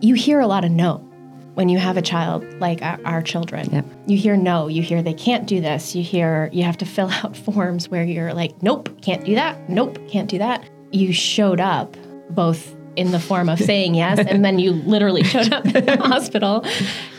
[0.00, 0.98] You hear a lot of no
[1.54, 3.68] when you have a child like our, children.
[3.72, 3.86] Yep.
[4.06, 7.10] You hear no, you hear they can't do this, you hear you have to fill
[7.10, 10.68] out forms where you're like, nope, can't do that, nope, can't do that.
[10.92, 11.96] You showed up
[12.30, 15.96] both in the form of saying yes and then you literally showed up at the
[16.00, 16.64] hospital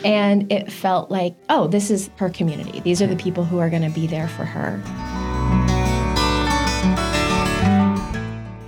[0.04, 2.80] and it felt like, oh, this is her community.
[2.80, 4.82] These are the people who are going to be there for her.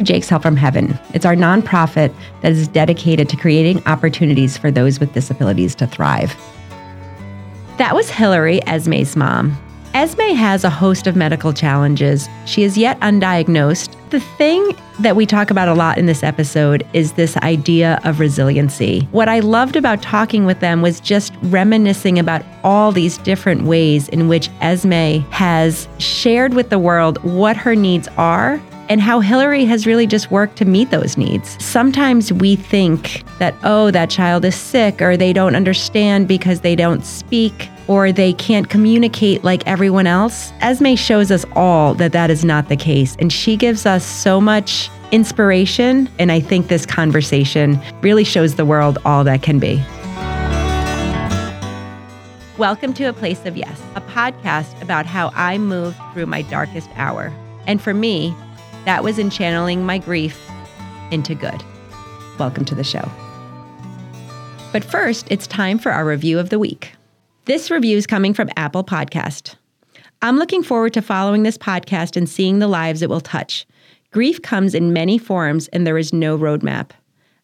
[0.02, 0.98] Jake's Help from Heaven.
[1.14, 6.34] It's our nonprofit that is dedicated to creating opportunities for those with disabilities to thrive.
[7.78, 9.56] That was Hillary, Esme's mom.
[9.92, 12.28] Esme has a host of medical challenges.
[12.46, 13.96] She is yet undiagnosed.
[14.10, 18.20] The thing that we talk about a lot in this episode is this idea of
[18.20, 19.00] resiliency.
[19.10, 24.08] What I loved about talking with them was just reminiscing about all these different ways
[24.10, 29.64] in which Esme has shared with the world what her needs are and how Hillary
[29.66, 31.56] has really just worked to meet those needs.
[31.64, 36.74] Sometimes we think that, oh, that child is sick or they don't understand because they
[36.74, 40.52] don't speak or they can't communicate like everyone else.
[40.60, 43.14] Esme shows us all that that is not the case.
[43.20, 46.08] And she gives us so much inspiration.
[46.18, 49.80] And I think this conversation really shows the world all that can be.
[52.58, 56.90] Welcome to A Place of Yes, a podcast about how I moved through my darkest
[56.96, 57.32] hour.
[57.68, 58.34] And for me,
[58.84, 60.40] that was in channeling my grief
[61.10, 61.62] into good.
[62.38, 63.06] Welcome to the show.
[64.72, 66.92] But first, it's time for our review of the week.
[67.44, 69.56] This review is coming from Apple Podcast.
[70.22, 73.66] I'm looking forward to following this podcast and seeing the lives it will touch.
[74.12, 76.90] Grief comes in many forms and there is no roadmap.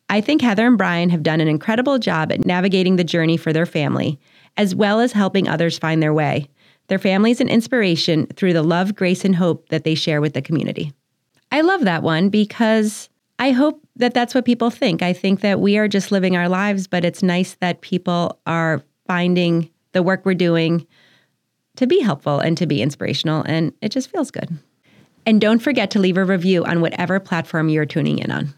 [0.09, 3.53] I think Heather and Brian have done an incredible job at navigating the journey for
[3.53, 4.21] their family,
[4.57, 6.49] as well as helping others find their way.
[6.89, 10.35] Their family is an inspiration through the love, grace, and hope that they share with
[10.35, 10.93] the community.
[11.57, 15.03] I love that one because I hope that that's what people think.
[15.03, 18.83] I think that we are just living our lives, but it's nice that people are
[19.07, 20.87] finding the work we're doing
[21.77, 24.51] to be helpful and to be inspirational, and it just feels good.
[25.25, 28.53] And don't forget to leave a review on whatever platform you're tuning in on.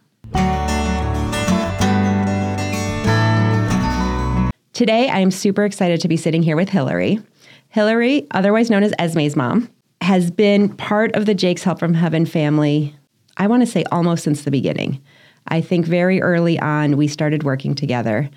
[4.72, 7.21] Today, I am super excited to be sitting here with Hillary.
[7.69, 9.71] Hillary, otherwise known as Esme's mom,
[10.01, 12.95] has been part of the Jake's Help from Heaven family,
[13.38, 15.03] I want to say almost since the beginning.
[15.47, 18.28] I think very early on, we started working together.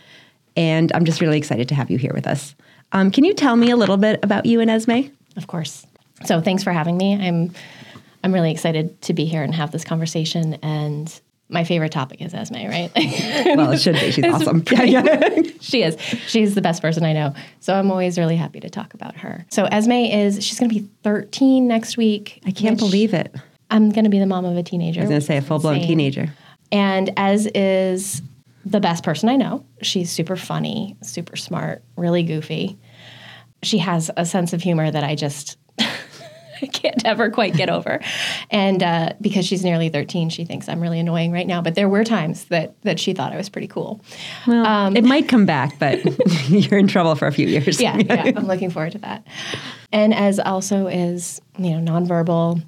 [0.55, 2.55] And I'm just really excited to have you here with us.
[2.93, 5.09] Um, can you tell me a little bit about you and Esme?
[5.37, 5.85] Of course.
[6.25, 7.15] So thanks for having me.
[7.15, 7.51] I'm
[8.23, 12.33] I'm really excited to be here and have this conversation and my favorite topic is
[12.33, 12.89] Esme, right?
[12.95, 14.11] well, it should be.
[14.11, 14.63] She's awesome.
[15.59, 15.99] she is.
[16.27, 17.33] She's the best person I know.
[17.59, 19.45] So I'm always really happy to talk about her.
[19.49, 22.41] So Esme is, she's going to be 13 next week.
[22.45, 23.35] I can't believe it.
[23.71, 24.99] I'm going to be the mom of a teenager.
[24.99, 26.31] I was going to say a full blown teenager.
[26.71, 28.21] And Ez is
[28.65, 32.77] the best person I know, she's super funny, super smart, really goofy.
[33.63, 37.99] She has a sense of humor that I just I can't ever quite get over.
[38.49, 41.61] And uh, because she's nearly 13, she thinks I'm really annoying right now.
[41.61, 44.01] But there were times that that she thought I was pretty cool.
[44.47, 46.03] Well, um, it might come back, but
[46.49, 47.81] you're in trouble for a few years.
[47.81, 49.25] Yeah, yeah, I'm looking forward to that.
[49.91, 52.63] And Ez also is, you know, nonverbal,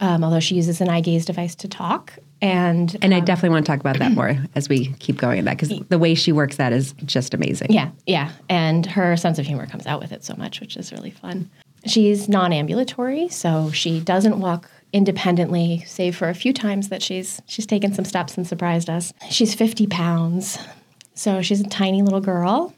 [0.00, 2.14] um, although she uses an eye gaze device to talk.
[2.42, 5.38] And and um, I definitely want to talk about that more as we keep going
[5.38, 7.72] in that because the way she works that is just amazing.
[7.72, 10.92] Yeah, yeah, and her sense of humor comes out with it so much, which is
[10.92, 11.50] really fun.
[11.86, 17.40] She's non ambulatory, so she doesn't walk independently, save for a few times that she's
[17.46, 19.12] she's taken some steps and surprised us.
[19.30, 20.58] She's 50 pounds,
[21.14, 22.74] so she's a tiny little girl.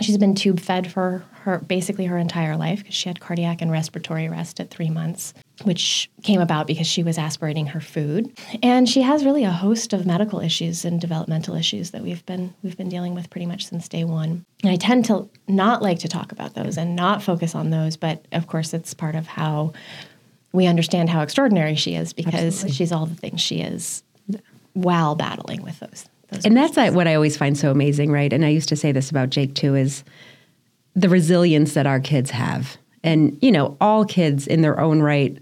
[0.00, 3.70] She's been tube fed for her basically her entire life because she had cardiac and
[3.70, 8.36] respiratory arrest at three months, which came about because she was aspirating her food.
[8.62, 12.54] And she has really a host of medical issues and developmental issues that we've been
[12.62, 14.44] we've been dealing with pretty much since day one.
[14.62, 17.96] And I tend to not like to talk about those and not focus on those,
[17.96, 19.74] but of course it's part of how
[20.52, 22.72] we understand how extraordinary she is because Absolutely.
[22.72, 24.02] she's all the things she is
[24.72, 26.06] while battling with those
[26.44, 28.32] and that's what I always find so amazing, right?
[28.32, 30.04] And I used to say this about Jake too is
[30.94, 32.76] the resilience that our kids have.
[33.02, 35.36] And, you know, all kids in their own right,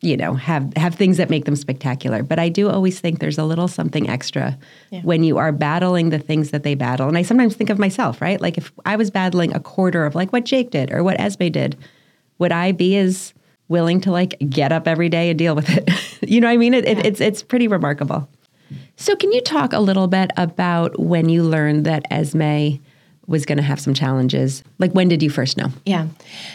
[0.00, 2.22] you know, have have things that make them spectacular.
[2.22, 4.58] But I do always think there's a little something extra
[4.90, 5.02] yeah.
[5.02, 7.08] when you are battling the things that they battle.
[7.08, 8.40] And I sometimes think of myself, right?
[8.40, 11.48] Like if I was battling a quarter of like what Jake did or what Esme
[11.48, 11.76] did,
[12.38, 13.34] would I be as
[13.68, 15.88] willing to like get up every day and deal with it?
[16.28, 16.74] you know what I mean?
[16.74, 16.92] It, yeah.
[16.92, 18.28] it, it's it's pretty remarkable.
[18.96, 22.78] So, can you talk a little bit about when you learned that Esme
[23.26, 24.64] was going to have some challenges.
[24.78, 25.68] Like, when did you first know?
[25.86, 26.08] Yeah.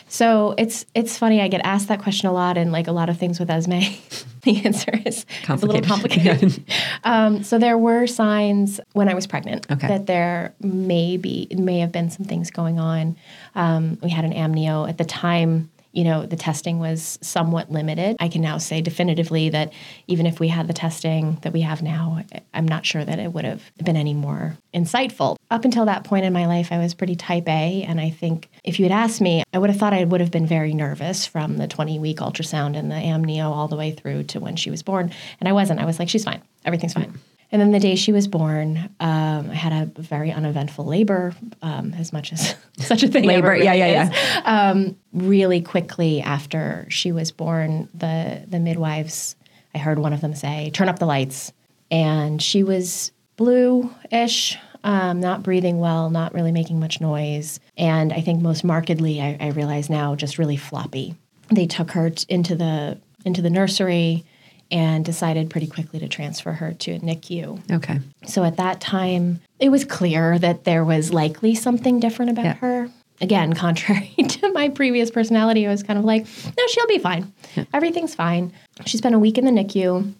[0.07, 1.41] So it's it's funny.
[1.41, 3.79] I get asked that question a lot, and like a lot of things with Esme,
[4.43, 6.63] the answer is it's a little complicated.
[7.03, 9.87] um, so there were signs when I was pregnant Okay.
[9.87, 13.15] that there may be may have been some things going on.
[13.55, 15.69] Um, we had an amnio at the time.
[15.97, 18.17] You know, the testing was somewhat limited.
[18.19, 19.73] I can now say definitively that
[20.05, 22.23] even if we had the testing that we have now,
[22.53, 25.37] I'm not sure that it would have been any more insightful.
[25.49, 27.81] Up until that point in my life, I was pretty type A.
[27.81, 30.29] And I think if you had asked me, I would have thought I would have
[30.29, 34.25] been very nervous from the 20 week ultrasound and the amnio all the way through
[34.25, 35.11] to when she was born.
[35.39, 35.79] And I wasn't.
[35.79, 36.43] I was like, she's fine.
[36.63, 37.17] Everything's fine.
[37.51, 41.93] And then the day she was born, um, I had a very uneventful labor, um,
[41.93, 44.41] as much as such a thing Labor, ever yeah, really yeah, is.
[44.45, 49.35] Um, really quickly after she was born, the the midwives,
[49.73, 51.53] I heard one of them say, "Turn up the lights,"
[51.89, 58.19] and she was blue-ish, um, not breathing well, not really making much noise, and I
[58.19, 61.15] think most markedly, I, I realize now, just really floppy.
[61.49, 64.25] They took her t- into the into the nursery
[64.71, 67.71] and decided pretty quickly to transfer her to a NICU.
[67.71, 67.99] Okay.
[68.25, 72.53] So at that time, it was clear that there was likely something different about Yeah.
[72.55, 72.89] her.
[73.21, 76.25] Again, contrary to my previous personality, I was kind of like,
[76.57, 77.33] no, she'll be fine.
[77.73, 78.53] Everything's fine.
[78.85, 80.13] She spent a week in the NICU,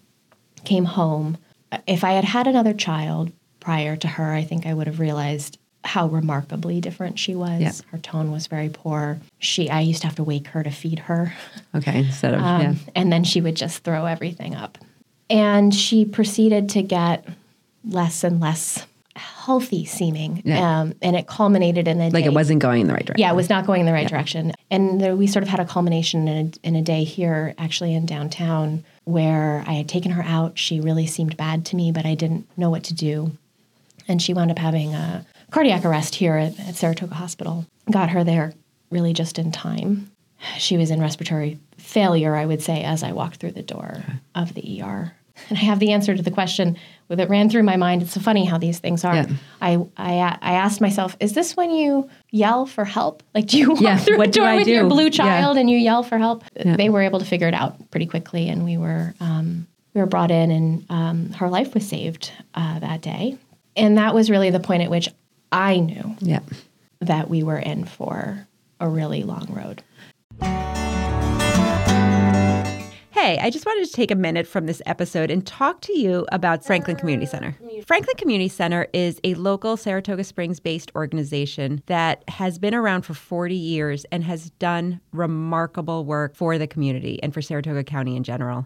[0.63, 1.37] came home.
[1.85, 5.59] If I had had another child prior to her, I think I would have realized
[5.87, 7.61] how remarkably different she was.
[7.61, 7.71] Yeah.
[7.91, 9.19] Her tone was very poor.
[9.39, 11.33] She I used to have to wake her to feed her.
[11.73, 11.99] Okay.
[11.99, 12.73] Instead of, Um, yeah.
[12.95, 14.77] And then she would just throw everything up.
[15.29, 17.25] And she proceeded to get
[17.83, 18.85] less and less
[19.15, 20.41] healthy seeming.
[20.45, 20.81] Yeah.
[20.81, 22.29] Um, and it culminated in a Like day.
[22.29, 23.19] it wasn't going in the right direction.
[23.21, 24.53] Yeah, it was not going in the right direction.
[24.69, 27.95] And there, we sort of had a culmination in a, in a day here, actually
[27.95, 30.57] in downtown, where I had taken her out.
[30.59, 33.31] She really seemed bad to me, but I didn't know what to do.
[34.07, 37.65] And she wound up having a cardiac arrest here at, at Saratoga Hospital.
[37.91, 38.53] Got her there
[38.91, 40.11] really just in time.
[40.57, 44.03] She was in respiratory failure, I would say, as I walked through the door
[44.35, 45.13] of the ER.
[45.49, 46.77] And I have the answer to the question
[47.09, 48.01] that ran through my mind.
[48.01, 49.15] It's so funny how these things are.
[49.15, 49.27] Yeah.
[49.61, 53.21] I, I I asked myself, is this when you yell for help?
[53.35, 54.89] Like, do you walk Yeah, through what a do door with your do?
[54.89, 55.09] blue Yeah.
[55.11, 56.43] child and you yell for help?
[56.55, 56.75] Yeah.
[56.75, 60.07] They were able to figure it out pretty quickly, and we were um, we were
[60.07, 63.37] brought in, and um, her life was saved uh, that day.
[63.75, 65.07] And that was really the point at which
[65.51, 66.39] I knew Yeah.
[66.99, 68.47] that we were in for
[68.79, 69.83] a really long road.
[73.11, 76.25] Hey, I just wanted to take a minute from this episode and talk to you
[76.31, 77.57] about Franklin Community Center.
[77.85, 83.13] Franklin Community Center is a local Saratoga Springs based organization that has been around for
[83.15, 88.23] 40 years and has done remarkable work for the community and for Saratoga County in
[88.23, 88.65] general.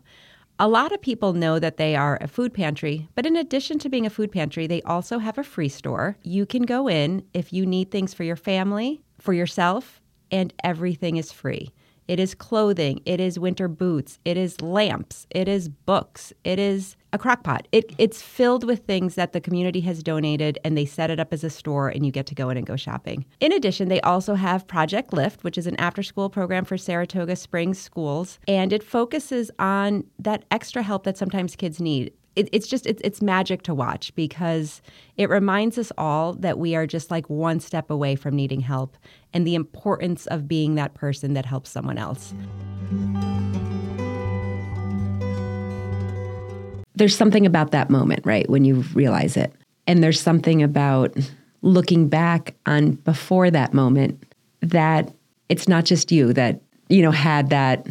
[0.64, 3.90] A lot of people know that they are a food pantry, but in addition to
[3.90, 6.18] being a food pantry, they also have a free store.
[6.22, 10.00] You can go in if you need things for your family, for yourself,
[10.30, 11.72] and everything is free.
[12.08, 16.96] It is clothing, it is winter boots, it is lamps, it is books, it is
[17.14, 17.68] a crock pot.
[17.72, 21.34] It, it's filled with things that the community has donated and they set it up
[21.34, 23.26] as a store and you get to go in and go shopping.
[23.40, 27.36] In addition, they also have Project Lift, which is an after school program for Saratoga
[27.36, 32.68] Springs schools, and it focuses on that extra help that sometimes kids need it, it's
[32.68, 34.82] just it's, it's magic to watch because
[35.18, 38.98] it reminds us all that we are just like one step away from needing help
[39.34, 42.34] and the importance of being that person that helps someone else
[46.96, 49.54] there's something about that moment right when you realize it.
[49.88, 51.16] And there's something about
[51.62, 54.24] looking back on before that moment
[54.62, 55.12] that
[55.50, 57.88] it's not just you that you know had that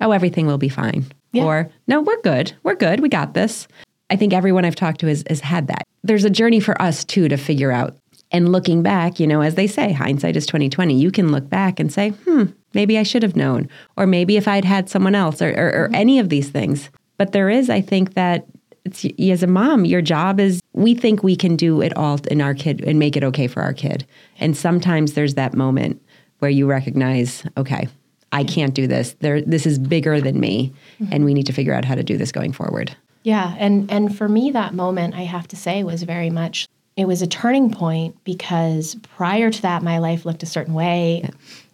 [0.00, 1.44] oh everything will be fine Yeah.
[1.44, 3.66] or no we're good we're good we got this.
[4.10, 5.82] I think everyone i've talked to has, has had that.
[6.02, 7.96] There's a journey for us too to figure out.
[8.30, 11.80] And looking back you know as they say hindsight is 2020 you can look back
[11.80, 15.40] and say hmm maybe i should have known or maybe if i'd had someone else
[15.40, 18.46] or, or, or any of these things but there is i think that
[18.84, 22.40] it's as a mom your job is we think we can do it all in
[22.40, 24.06] our kid and make it okay for our kid.
[24.38, 26.00] And sometimes there's that moment
[26.38, 27.88] where you recognize okay
[28.30, 29.16] i can't do this.
[29.20, 31.12] There this is bigger than me mm-hmm.
[31.12, 32.94] and we need to figure out how to do this going forward.
[33.24, 37.06] Yeah, and and for me that moment I have to say was very much it
[37.06, 41.28] was a turning point because prior to that my life looked a certain way.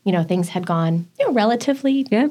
[0.04, 2.28] You know, things had gone, you know, relatively yeah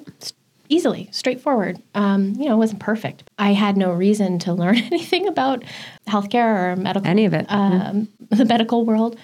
[0.70, 1.82] easily, straightforward.
[1.96, 3.24] Um, you know, it wasn't perfect.
[3.38, 5.64] I had no reason to learn anything about
[6.08, 7.46] healthcare or medical Any of it.
[7.50, 9.18] um, the medical world,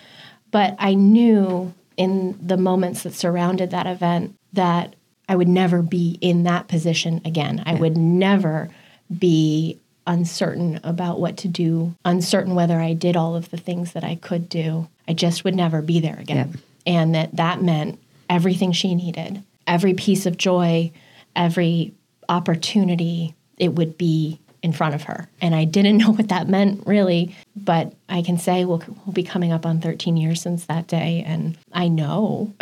[0.51, 4.95] but I knew in the moments that surrounded that event that
[5.27, 7.61] I would never be in that position again.
[7.65, 8.69] I would never
[9.15, 9.77] be
[10.07, 14.15] uncertain about what to do, uncertain whether I did all of the things that I
[14.15, 14.87] could do.
[15.07, 16.59] I just would never be there again.
[16.87, 20.91] And that that meant everything she needed, every piece of joy,
[21.35, 21.93] every
[22.27, 25.29] opportunity, it would be in front of her.
[25.41, 29.23] And I didn't know what that meant really, but I can say we'll, we'll be
[29.23, 31.23] coming up on 13 years since that day.
[31.25, 32.53] And I know,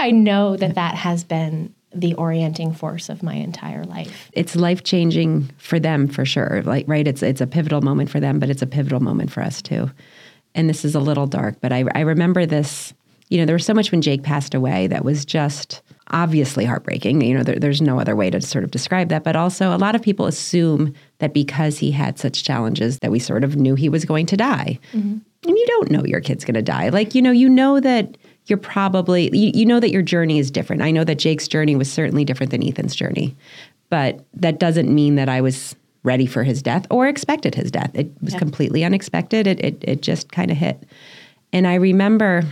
[0.00, 4.30] I know that that has been the orienting force of my entire life.
[4.32, 6.62] It's life changing for them for sure.
[6.64, 9.42] Like right, it's it's a pivotal moment for them, but it's a pivotal moment for
[9.42, 9.90] us too.
[10.54, 12.92] And this is a little dark, but I, I remember this.
[13.30, 17.20] You know, there was so much when Jake passed away that was just obviously heartbreaking.
[17.20, 19.24] You know, there, there's no other way to sort of describe that.
[19.24, 23.18] But also, a lot of people assume that because he had such challenges, that we
[23.18, 24.78] sort of knew he was going to die.
[24.92, 25.18] Mm-hmm.
[25.46, 26.88] And you don't know your kid's going to die.
[26.88, 30.50] Like, you know, you know that you're probably, you, you know that your journey is
[30.50, 30.82] different.
[30.82, 33.36] I know that Jake's journey was certainly different than Ethan's journey.
[33.90, 37.90] But that doesn't mean that I was ready for his death or expected his death.
[37.94, 38.38] It was Yeah.
[38.38, 39.46] completely unexpected.
[39.46, 40.82] It, it, it just kind of hit.
[41.52, 42.44] And I remember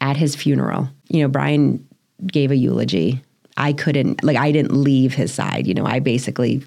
[0.00, 1.86] at his funeral, you know, Brian
[2.26, 3.22] gave a eulogy.
[3.56, 5.66] I couldn't, like, I didn't leave his side.
[5.66, 6.62] You know, I basically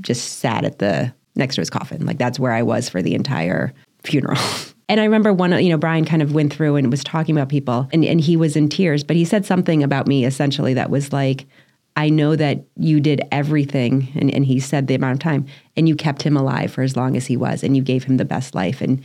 [0.00, 2.06] just sat at the next to his coffin.
[2.06, 3.72] Like, that's where I was for the entire
[4.04, 4.40] funeral.
[4.90, 7.50] And I remember one, you know, Brian kind of went through and was talking about
[7.50, 10.88] people, and, and he was in tears, but he said something about me essentially that
[10.88, 11.46] was like,
[11.94, 15.88] I know that you did everything, and, and he said the amount of time, and
[15.88, 18.24] you kept him alive for as long as he was, and you gave him the
[18.24, 18.80] best life.
[18.80, 19.02] And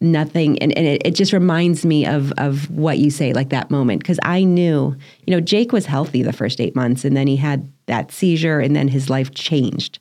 [0.00, 3.70] nothing, and, and it, it just reminds me of, of what you say, like that
[3.70, 7.26] moment, because I knew, you know, Jake was healthy the first eight months, and then
[7.26, 9.98] he had that seizure, and then his life changed.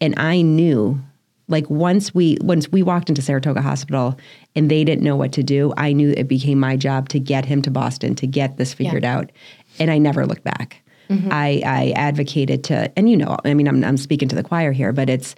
[0.00, 1.00] And I knew
[1.48, 4.18] like once we once we walked into Saratoga Hospital
[4.56, 7.44] and they didn't know what to do, I knew it became my job to get
[7.44, 9.30] him to Boston to get this figured out,
[9.78, 10.82] and I never looked back.
[11.10, 11.28] Mm-hmm.
[11.30, 14.72] I, I advocated to, and you know, I mean, I'm I'm speaking to the choir
[14.72, 15.34] here, but it's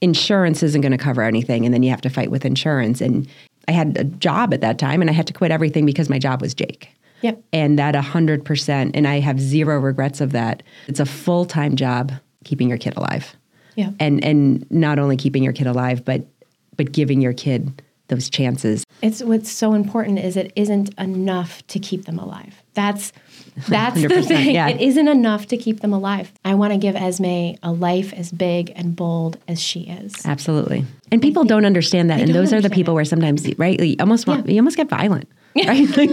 [0.00, 3.00] insurance isn't going to cover anything, and then you have to fight with insurance.
[3.00, 3.28] And
[3.66, 6.18] I had a job at that time, and I had to quit everything because my
[6.18, 6.88] job was Jake
[7.22, 7.42] Yep.
[7.52, 12.12] and that 100% and i have zero regrets of that it's a full-time job
[12.44, 13.34] keeping your kid alive
[13.74, 13.90] Yeah.
[13.98, 16.26] and and not only keeping your kid alive but
[16.76, 21.78] but giving your kid those chances It's what's so important is it isn't enough to
[21.78, 22.62] keep them alive.
[22.74, 23.12] That's
[23.68, 24.54] that's the thing.
[24.54, 24.68] yeah.
[24.68, 26.32] It isn't enough to keep them alive.
[26.44, 27.24] I want to give Esme
[27.62, 30.14] a life as big and bold as she is.
[30.26, 33.96] absolutely and people don't understand that and those are the people where sometimes right you
[34.00, 34.52] almost want Yeah.
[34.54, 36.10] you almost get violent right Like,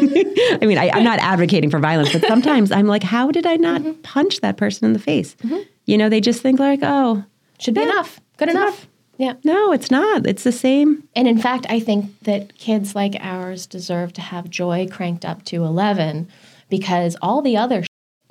[0.62, 3.56] i mean I, i'm not advocating for violence but sometimes i'm like how did i
[3.58, 4.02] not Mm-hmm.
[4.02, 5.36] punch that person in the face
[5.86, 7.24] you know they just think like oh
[7.60, 8.20] Should be enough.
[8.38, 8.68] Good enough.
[8.70, 8.88] enough.
[9.18, 9.34] Yeah.
[9.44, 13.66] no it's not it's the same And in fact, I think that kids like ours
[13.66, 16.28] deserve to have joy cranked up to 11
[16.70, 17.84] because all the other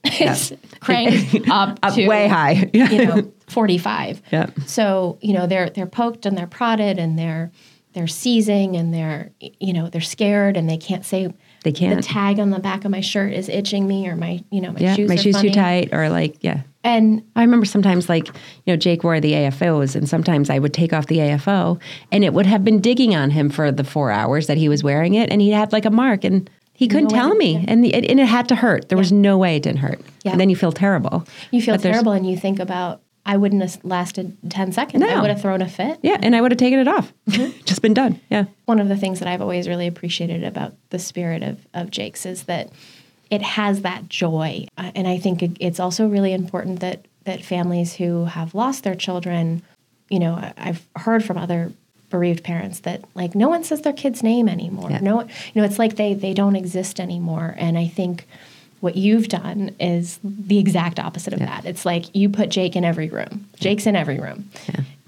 [0.20, 4.50] is cranked up, up to way high you know 45 Yeah.
[4.66, 7.50] so you know they're they're poked and they're prodded and they're
[7.94, 11.28] they're seizing and they're you know they're scared and they can't say
[11.62, 11.96] They the can't.
[11.96, 14.72] The tag on the back of my shirt is itching me or my you know
[14.72, 15.48] my yeah shoes my are shoes funny.
[15.50, 18.32] too tight or like yeah and I remember sometimes like, you
[18.72, 21.80] know, Jake wore the AFOs and sometimes I would take off the AFO
[22.12, 24.84] and it would have been digging on him for the four hours that he was
[24.84, 27.64] wearing it and he had like a mark and he couldn't No tell me yeah.
[27.68, 28.88] and, the, and it had to hurt.
[28.90, 30.00] There was no way it didn't hurt.
[30.24, 30.32] Yeah.
[30.32, 31.24] And then you feel terrible.
[31.50, 35.30] you feel terrible and you think about i wouldn't have lasted 10 seconds i would
[35.30, 36.18] have thrown a fit Yeah.
[36.20, 37.10] And I would have taken it off.
[37.30, 37.58] Mm-hmm.
[37.64, 38.20] Just been done.
[38.28, 38.44] Yeah.
[38.66, 42.26] one of the things that I've always really appreciated about the spirit of, of Jake's
[42.26, 42.70] is that
[43.34, 44.66] it has that joy.
[44.78, 48.94] Uh, and I think it's also really important that, that families who have lost their
[48.94, 49.62] children,
[50.08, 51.72] you know, I've heard from other
[52.10, 54.90] bereaved parents that like no one says their kid's name anymore.
[54.90, 55.00] Yeah.
[55.00, 57.56] No, you know, it's like they, they don't exist anymore.
[57.58, 58.26] And I think
[58.80, 61.64] what you've done is the exact opposite of that.
[61.64, 63.48] It's like you put Jake in every room.
[63.58, 64.48] Jake's in every room.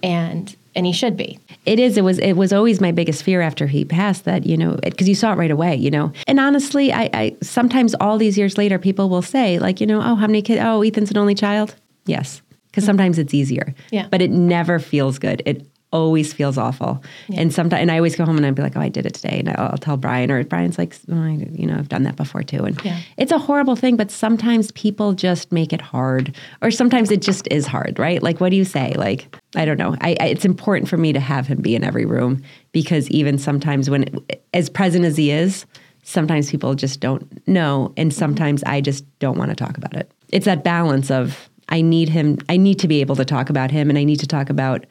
[0.03, 1.39] And, and he should be.
[1.65, 1.97] It is.
[1.97, 2.19] It was.
[2.19, 4.25] It was always my biggest fear after he passed.
[4.25, 5.75] That you know, because you saw it right away.
[5.75, 9.81] You know, and honestly, I, I sometimes all these years later, people will say like,
[9.81, 10.63] you know, oh, how many kids?
[10.63, 11.75] Oh, Ethan's an only child.
[12.05, 12.89] Yes, because mm.
[12.89, 13.75] sometimes it's easier.
[13.91, 14.07] Yeah.
[14.11, 15.43] But it never feels good.
[15.47, 17.03] It always feels awful.
[17.35, 19.15] And sometimes, and I always go home and I'd be like, oh, I did it
[19.15, 22.05] today, and I'll, I'll tell Brian, or Brian's like, oh, I, you know, I've done
[22.05, 23.01] that before too, and Yeah.
[23.17, 23.97] it's a horrible thing.
[23.97, 28.23] But sometimes people just make it hard, or sometimes it just is hard, right?
[28.23, 28.95] Like, what do you say?
[28.97, 29.97] Like, I don't know.
[30.01, 33.39] I, I, it's important for me to have him be in every room because even
[33.39, 34.05] sometimes when,
[34.53, 35.67] as present as he is,
[36.03, 38.19] sometimes people just don't know, and mm-hmm.
[38.19, 40.11] sometimes I just don't want to talk about it.
[40.31, 42.39] It's that balance of I need him.
[42.49, 44.87] I need to be able to talk about him, and I need to talk about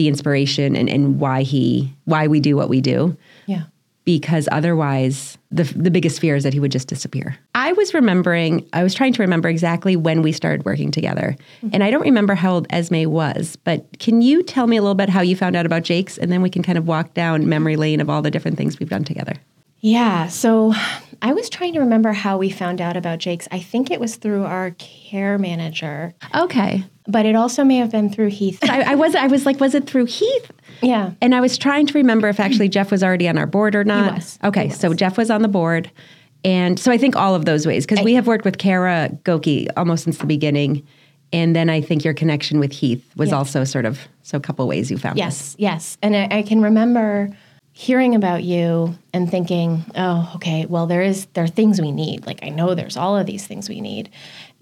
[0.00, 3.14] the inspiration and, and why he why we do what we do
[3.46, 3.64] Yeah.
[4.04, 7.36] because otherwise the the biggest fear is that he would just disappear.
[7.54, 11.36] I was remembering I was trying to remember exactly when we started working together.
[11.58, 11.68] Mm-hmm.
[11.74, 14.94] And I don't remember how old Esme was, but can you tell me a little
[14.94, 17.48] bit how you found out about Jake's and then we can kind of walk down
[17.48, 19.34] memory lane of all the different things we've done together.
[19.82, 20.28] Yeah.
[20.28, 20.72] So
[21.22, 23.48] I was trying to remember how we found out about Jake's.
[23.50, 26.84] I think it was through our care manager, Okay.
[27.10, 28.58] But it also may have been through Heath.
[28.68, 30.50] I, I was I was like, was it through Heath?
[30.82, 31.12] yeah.
[31.20, 33.84] And I was trying to remember if actually Jeff was already on our board or
[33.84, 34.14] not.
[34.14, 34.38] was.
[34.44, 34.94] Okay, He so.
[34.94, 35.90] Jeff was on the board.
[36.42, 39.68] And so I think all of those ways, because we have worked with Kara Goki
[39.76, 40.86] almost since the beginning.
[41.34, 43.34] And then I think your connection with Heath was Yes.
[43.36, 45.18] also sort of, so a couple ways you found.
[45.18, 45.98] Yes, yes.
[46.02, 47.28] And I, I can remember
[47.72, 52.26] hearing about you and thinking, oh, okay, well, there is there are things we need.
[52.26, 54.08] Like I know there's all of these things we need,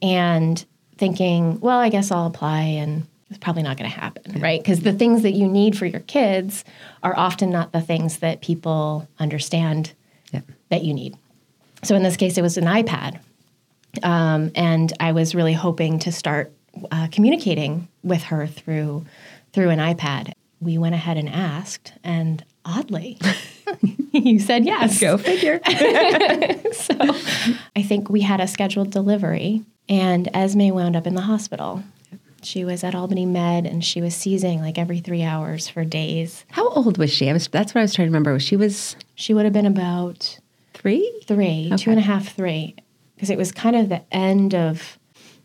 [0.03, 0.65] and
[0.99, 4.61] thinking, well, I guess I'll apply, and it's probably not going to happen, right?
[4.61, 6.65] Because the things that you need for your kids
[7.03, 9.93] are often not the things that people understand
[10.33, 10.45] Yep.
[10.69, 11.17] that you need.
[11.85, 13.21] So in this case, it was an iPad,
[14.03, 16.53] um, and I was really hoping to start
[16.91, 19.07] uh, communicating with her through
[19.53, 20.33] through an iPad.
[20.61, 23.19] We went ahead and asked, and oddly,
[24.13, 25.01] you said yes.
[25.01, 25.61] Go figure.
[26.73, 26.95] So
[27.77, 31.83] I think we had a scheduled delivery, and Esme wound up in the hospital.
[32.43, 36.45] She was at Albany Med, and she was seizing like every three hours for days.
[36.51, 37.29] How old was she?
[37.29, 38.39] I was, that's what I was trying to remember.
[38.39, 40.39] She was She would have been about
[40.75, 41.11] three?
[41.27, 42.77] three, two and a half, three,
[43.17, 44.99] because it was kind of the end of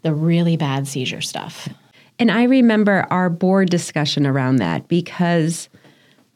[0.03, 1.67] the really bad seizure stuff.
[2.19, 5.67] And I remember our board discussion around that because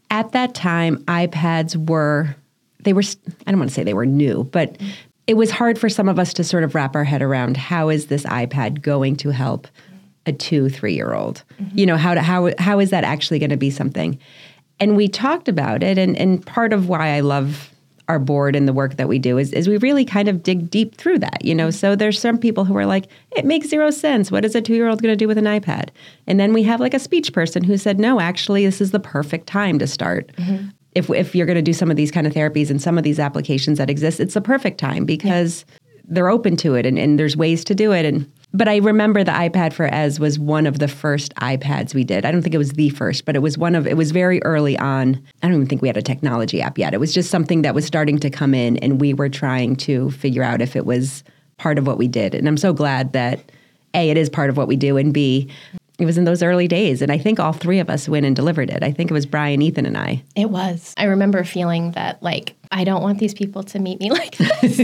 [0.09, 2.35] at that time, iPads were,
[2.83, 3.03] they were,
[3.45, 4.77] I don't want to say they were new, but
[5.27, 7.89] it was hard for some of us to sort of wrap our head around how
[7.89, 9.67] is this iPad going to help
[10.25, 11.43] a two, three year old?
[11.73, 14.17] You know, how, to, how, how is that actually going to be something?
[14.79, 15.97] And we talked about it.
[15.97, 17.71] And, and part of why I love
[18.07, 20.69] our board and the work that we do is, is we really kind of dig
[20.69, 21.69] deep through that, you know.
[21.69, 24.31] So there's some people who are like, it makes zero sense.
[24.31, 25.89] What is a two year old going to do with an iPad?
[26.25, 28.99] And then we have like a speech person who said, no, actually, this is the
[28.99, 30.31] perfect time to start.
[30.37, 30.69] Mm-hmm.
[30.95, 33.03] If, if you're going to do some of these kind of therapies and some of
[33.03, 35.65] these applications that exist, it's the perfect time because
[36.05, 38.05] they're open to it and, and there's ways to do it.
[38.05, 42.03] And but I remember the iPad for Ez was one of the first iPads we
[42.03, 42.25] did.
[42.25, 44.41] I don't think it was the first, but it was one of it was very
[44.43, 45.21] early on.
[45.43, 46.93] I don't even think we had a technology app yet.
[46.93, 50.09] It was just something that was starting to come in and we were trying to
[50.11, 51.23] figure out if it was
[51.57, 52.33] part of what we did.
[52.33, 53.39] And I'm so glad that
[53.93, 55.49] A, it is part of what we do, and B,
[55.99, 57.01] it was in those early days.
[57.01, 58.83] And I think all three of us went and delivered it.
[58.83, 60.23] I think it was Brian, Ethan, and I.
[60.35, 60.93] It was.
[60.97, 64.81] I remember feeling that, like, I don't want these people to meet me like this.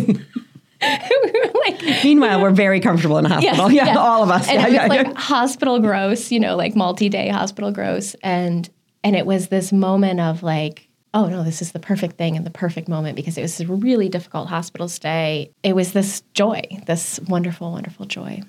[1.66, 3.72] like, Meanwhile, we're very comfortable in a hospital.
[3.72, 3.98] yeah, yes.
[3.98, 4.48] all of us.
[4.48, 8.70] And yeah, it was yeah, like hospital gross, you know, like multi-day hospital gross, and
[9.04, 12.46] and it was this moment of like, oh no, this is the perfect thing and
[12.46, 15.52] the perfect moment because it was a really difficult hospital stay.
[15.64, 18.42] It was this joy, this wonderful, wonderful joy,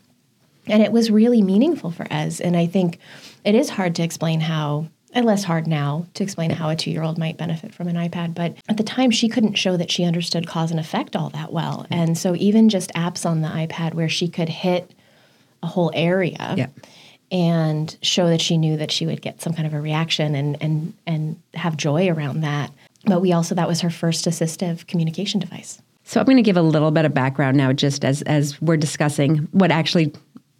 [0.66, 2.40] and it was really meaningful for Ez.
[2.40, 2.98] And I think
[3.44, 4.88] it is hard to explain how.
[5.14, 7.94] And less hard now to explain how a two year old might benefit from an
[7.94, 8.34] iPad.
[8.34, 11.52] But at the time, she couldn't show that she understood cause and effect all that
[11.52, 11.86] well.
[11.88, 14.90] And so, even just apps on the iPad where she could hit
[15.62, 16.66] a whole area Yeah.
[17.30, 20.56] and show that she knew that she would get some kind of a reaction and
[20.60, 22.72] and and have joy around that.
[23.06, 25.80] But we also that was her first assistive communication device.
[26.02, 28.76] So I'm going to give a little bit of background now, just as as we're
[28.76, 30.12] discussing what actually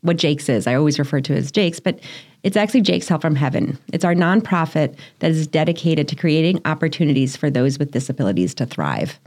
[0.03, 0.67] what Jake's is.
[0.69, 1.99] I always refer to it as Jake's, but
[2.44, 3.78] it's actually Jake's Help from Heaven.
[3.92, 9.18] It's our nonprofit that is dedicated to creating opportunities for those with disabilities to thrive.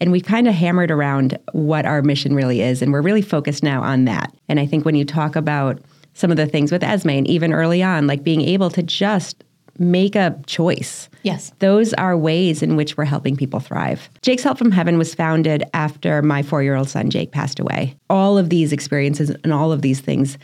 [0.00, 3.62] And we've kind of hammered around what our mission really is, and we're really focused
[3.62, 4.34] now on that.
[4.48, 5.80] And I think when you talk about
[6.12, 9.44] some of the things with Esme, and even early on, like being able to just
[9.78, 11.52] make a choice Yes.
[11.58, 14.08] those are ways in which we're helping people thrive.
[14.22, 17.94] Jake's Help from Heaven was founded after my four year old son, Jake, passed away.
[18.08, 20.38] All of these experiences and all of these things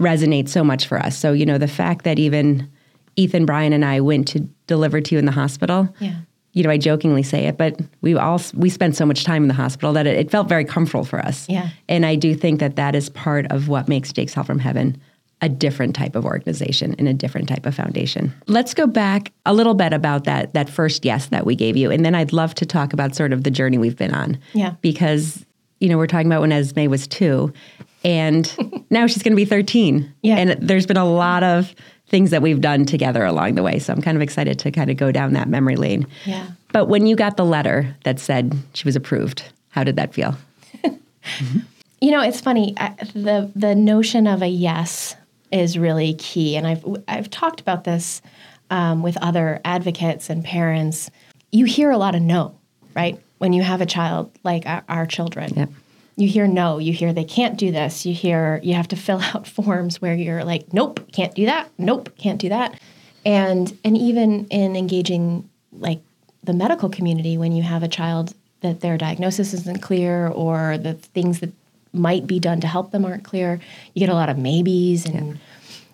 [0.00, 1.16] resonate so much for us.
[1.16, 2.68] So, you know, the fact that even
[3.16, 5.94] Ethan, Brian, and I went to deliver to you in the hospital.
[6.00, 6.16] Yeah.
[6.52, 9.48] You know, I jokingly say it, but we all we spent so much time in
[9.48, 11.48] the hospital that it, it felt very comfortable for us.
[11.48, 11.68] Yeah.
[11.88, 15.00] And I do think that that is part of what makes Jake's Help from Heaven
[15.42, 18.32] a different type of organization and a different type of foundation.
[18.46, 21.90] Let's go back a little bit about that that first yes that we gave you,
[21.90, 24.38] and then I'd love to talk about sort of the journey we've been on.
[24.52, 24.74] Yeah.
[24.80, 25.44] Because
[25.78, 27.52] you know we're talking about when Esme was two,
[28.04, 30.12] and now she's going to be thirteen.
[30.22, 30.36] Yeah.
[30.36, 31.74] And there's been a lot of
[32.08, 33.78] things that we've done together along the way.
[33.78, 36.06] So I'm kind of excited to kind of go down that memory lane.
[36.24, 36.48] Yeah.
[36.72, 40.36] But when you got the letter that said she was approved, how did that feel?
[42.00, 42.74] You know, it's funny.
[42.78, 45.16] I, the the notion of a yes
[45.52, 48.22] is really key, and I've I've talked about this
[48.70, 51.10] um, with other advocates and parents.
[51.52, 52.56] You hear a lot of no,
[52.94, 53.20] right?
[53.38, 55.70] When you have a child like our, our children, Yep.
[56.16, 56.78] You hear no.
[56.78, 58.04] You hear they can't do this.
[58.04, 61.70] You hear you have to fill out forms where you're like, nope, can't do that.
[61.78, 62.78] Nope, can't do that.
[63.24, 66.00] And and even in engaging like
[66.42, 70.94] the medical community, when you have a child that their diagnosis isn't clear or the
[70.94, 71.52] things that
[71.92, 73.60] might be done to help them aren't clear.
[73.94, 75.38] You get a lot of maybes and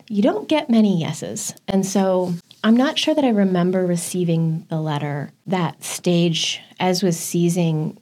[0.09, 1.55] you don't get many yeses.
[1.69, 7.19] And so I'm not sure that I remember receiving the letter that stage Ez was
[7.19, 7.99] seizing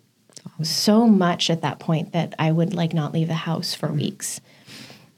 [0.62, 3.98] so much at that point that I would like not leave the house for mm-hmm.
[3.98, 4.40] weeks.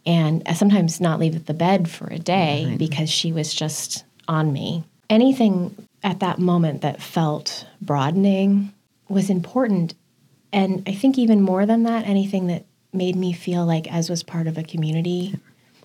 [0.05, 2.77] And sometimes not leave the bed for a day mm-hmm.
[2.77, 4.85] because she was just on me.
[5.11, 8.73] Anything at that moment that felt broadening
[9.09, 9.95] was important.
[10.53, 14.23] And I think even more than that, anything that made me feel like Ez was
[14.23, 15.39] part of a community,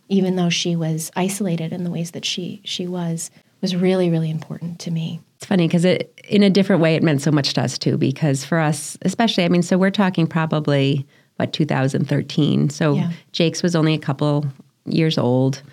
[0.07, 4.29] even though she was isolated in the ways that she she was, was really, really
[4.29, 5.19] important to me.
[5.41, 7.97] It's funny because it, in a different way, it meant so much to us too.
[7.97, 11.03] Because for us, especially, I mean, so we're talking probably
[11.37, 12.69] what 2013.
[12.69, 13.09] So Yeah.
[13.31, 14.45] Jake's was only a couple
[14.85, 15.63] years old,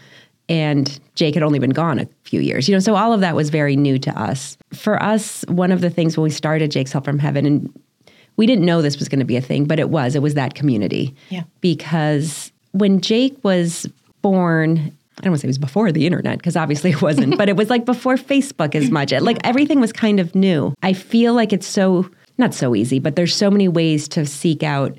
[0.48, 2.66] and Jake had only been gone a few years.
[2.66, 4.56] You know, so all of that was very new to us.
[4.72, 7.80] For us, one of the things when we started Jake's Help from Heaven, and
[8.38, 10.14] we didn't know this was going to be a thing, but it was.
[10.14, 11.14] It was that community.
[11.28, 11.42] Yeah.
[11.60, 13.86] Because when Jake was
[14.22, 17.36] born, I don't want to say it was before the internet because obviously it wasn't,
[17.36, 19.12] but it was like before Facebook as much.
[19.12, 20.74] Like everything was kind of new.
[20.82, 24.62] I feel like it's so, not so easy, but there's so many ways to seek
[24.62, 24.96] out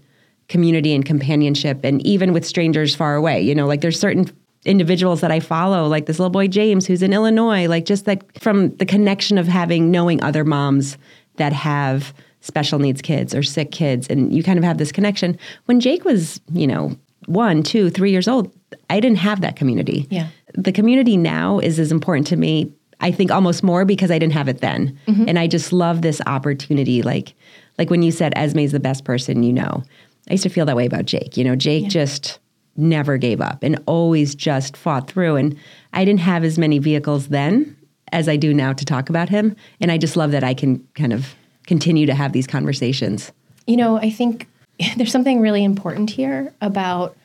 [0.49, 1.79] community and companionship.
[1.84, 4.29] And even with strangers far away, you know, like there's certain
[4.65, 8.25] individuals that I follow, like this little boy James who's in Illinois, like just that
[8.41, 10.97] from the connection of having, knowing other moms
[11.38, 14.08] that have special needs kids or sick kids.
[14.10, 15.38] And you kind of have this connection.
[15.65, 16.97] When Jake was, you know,
[17.30, 18.54] one, two, three years old,
[18.89, 20.08] I didn't have that community.
[20.10, 20.28] Yeah.
[20.56, 24.34] The community now is as important to me, I think almost more because I didn't
[24.34, 24.98] have it then.
[25.08, 25.30] Mm-hmm.
[25.30, 27.02] And I just love this opportunity.
[27.02, 27.36] Like
[27.78, 29.84] like when you said Esme's the best person you know.
[30.30, 31.38] I used to feel that way about Jake.
[31.38, 32.39] You know, Jake just
[32.76, 35.38] never gave up and always just fought through.
[35.38, 35.58] And
[35.94, 37.76] I didn't have as many vehicles then
[38.12, 39.56] as I do now to talk about him.
[39.80, 43.32] And I just love that I can kind of continue to have these conversations.
[43.65, 44.48] You know, I think
[44.98, 47.15] there's something really important here about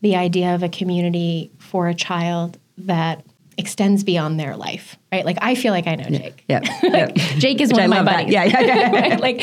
[0.00, 3.24] the idea of a community for a child that
[3.56, 5.24] extends beyond their life, right?
[5.24, 6.44] Like I feel like I know Jake.
[6.48, 6.60] Yeah.
[6.82, 8.16] Like, Jake is Which one I of my love that.
[8.18, 8.32] buddies.
[8.32, 8.90] Yeah, yeah, yeah.
[8.92, 9.20] Right?
[9.20, 9.40] like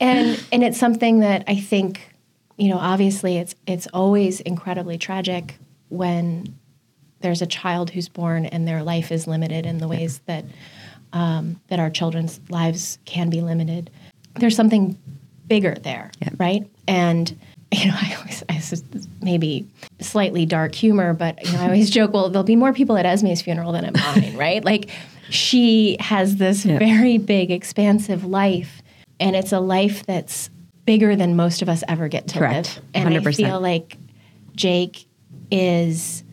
[0.00, 2.12] and and it's something that I think,
[2.56, 5.56] you know, obviously it's it's always incredibly tragic
[5.90, 6.58] when
[7.20, 10.44] there's a child who's born and their life is limited in the ways that
[11.12, 13.90] um, that our children's lives can be limited.
[14.40, 14.98] There's something
[15.46, 16.68] bigger there, right?
[16.88, 17.38] And
[17.76, 18.60] you know, I always, I
[19.22, 19.66] maybe
[20.00, 23.06] slightly dark humor, but you know, I always joke, well, there'll be more people at
[23.06, 24.62] Esme's funeral than at mine, right?
[24.62, 24.90] Like,
[25.30, 28.82] she has this very big, expansive life,
[29.18, 30.50] and it's a life that's
[30.84, 32.76] bigger than most of us ever get to Correct.
[32.76, 32.84] live.
[32.94, 33.36] And I 100%.
[33.36, 33.96] feel like
[34.54, 35.06] Jake
[35.50, 36.24] is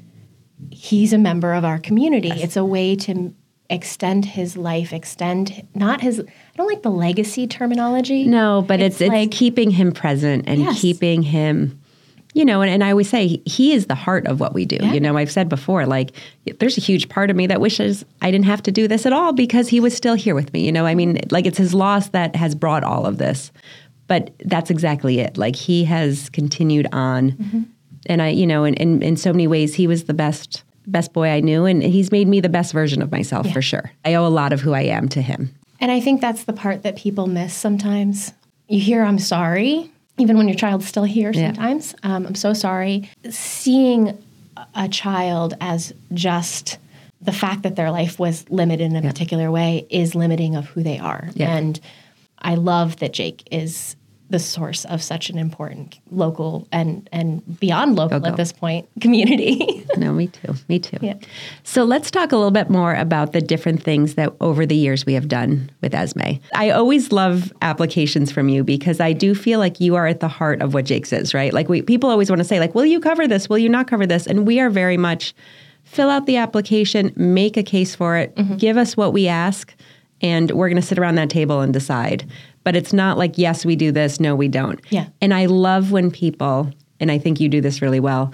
[0.72, 2.32] he's a member of our community.
[2.32, 3.34] It's a way to
[3.70, 6.20] extend his life, extend not his.
[6.20, 6.24] I
[6.58, 8.26] don't like the legacy terminology.
[8.26, 10.82] No, but it's it's, like- keeping him present and Yes.
[10.82, 11.80] keeping him,
[12.34, 14.78] you know, and, and I always say he is the heart of what we do.
[14.82, 14.94] Yeah.
[14.94, 16.12] You know, I've said before, like
[16.60, 19.14] there's a huge part of me that wishes I didn't have to do this at
[19.14, 20.66] all because he was still here with me.
[20.66, 23.52] You know, I mean, like it's his loss that has brought all of this.
[24.08, 25.38] But that's exactly it.
[25.38, 27.32] Like he has continued on.
[27.34, 27.62] Mm-hmm.
[28.08, 31.14] And I, you know, in, in, in so many ways, he was the best best
[31.14, 31.66] boy I knew.
[31.66, 33.92] And he's made me the best version of myself for sure.
[34.06, 35.54] I owe a lot of who I am to him.
[35.80, 38.34] And I think that's the part that people miss sometimes.
[38.68, 41.48] You hear, I'm sorry, even when your child's still here Yeah.
[41.48, 41.96] sometimes.
[42.04, 43.10] Um, I'm so sorry.
[43.30, 44.18] Seeing
[44.76, 46.78] a- child as just
[47.22, 50.84] the fact that their life was limited in a particular way is limiting of who
[50.84, 51.30] they are.
[51.34, 51.56] Yeah.
[51.56, 51.80] And
[52.40, 53.96] I love that Jake is
[54.30, 58.32] the source of such an important local and and beyond local Go, go.
[58.32, 59.86] at this point community.
[59.98, 60.54] No, me too.
[60.70, 60.98] Me too.
[61.02, 61.16] Yeah.
[61.64, 65.06] So let's talk a little bit more about the different things that over the years
[65.06, 66.38] we have done with Esme.
[66.54, 70.28] I always love applications from you because I do feel like you are at the
[70.30, 71.52] heart of what Jake's is, right?
[71.52, 73.50] Like we people always want to say like, "Will you cover this?
[73.50, 75.34] Will you not cover this?" And we are very much
[75.84, 78.58] fill out the application, make a case for it, mm-hmm.
[78.58, 79.76] give us what we ask,
[80.22, 82.30] and we're going to sit around that table and decide.
[82.70, 84.80] But it's not like, yes, we do this, no, we don't.
[84.92, 85.08] Yeah.
[85.22, 88.32] And I love when people, and I think you do this really well,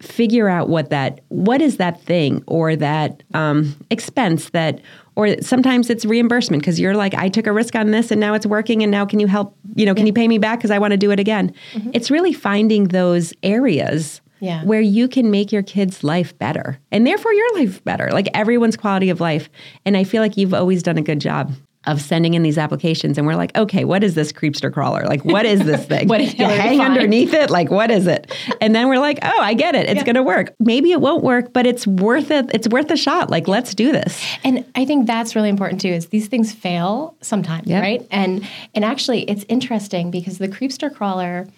[0.00, 4.80] figure out what that what is that thing or that um, expense that
[5.16, 8.34] or sometimes it's reimbursement because you're like i took a risk on this and now
[8.34, 10.70] it's working and now can you help you know can you pay me back because
[10.72, 11.52] i want to do it again
[11.92, 14.64] it's really finding those areas Yeah.
[14.64, 18.76] where you can make your kids life better and therefore your life better like everyone's
[18.76, 19.48] quality of life
[19.84, 21.52] and i feel like you've always done a good job
[21.86, 25.04] of sending in these applications and we're like, okay, what is this creepster crawler?
[25.04, 26.06] Like, what is this thing?
[26.06, 26.92] What did you hang find?
[26.92, 27.50] underneath it?
[27.50, 28.32] Like, what is it?
[28.60, 29.86] And then we're like, oh, I get it.
[29.88, 30.04] It's Yeah.
[30.04, 30.54] going to work.
[30.60, 32.50] Maybe it won't work, but it's worth it.
[32.54, 33.30] It's worth a shot.
[33.30, 34.24] Like, let's do this.
[34.44, 35.88] And I think that's really important too.
[35.88, 37.80] Is these things fail sometimes, Yeah.
[37.80, 38.06] right?
[38.12, 41.48] And and actually, it's interesting because the creepster crawler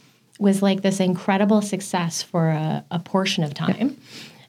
[0.41, 3.97] was like this incredible success for a, a portion of time.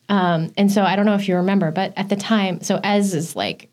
[0.08, 3.14] Um, and so I don't know if you remember, but at the time, so Ez
[3.14, 3.70] is like,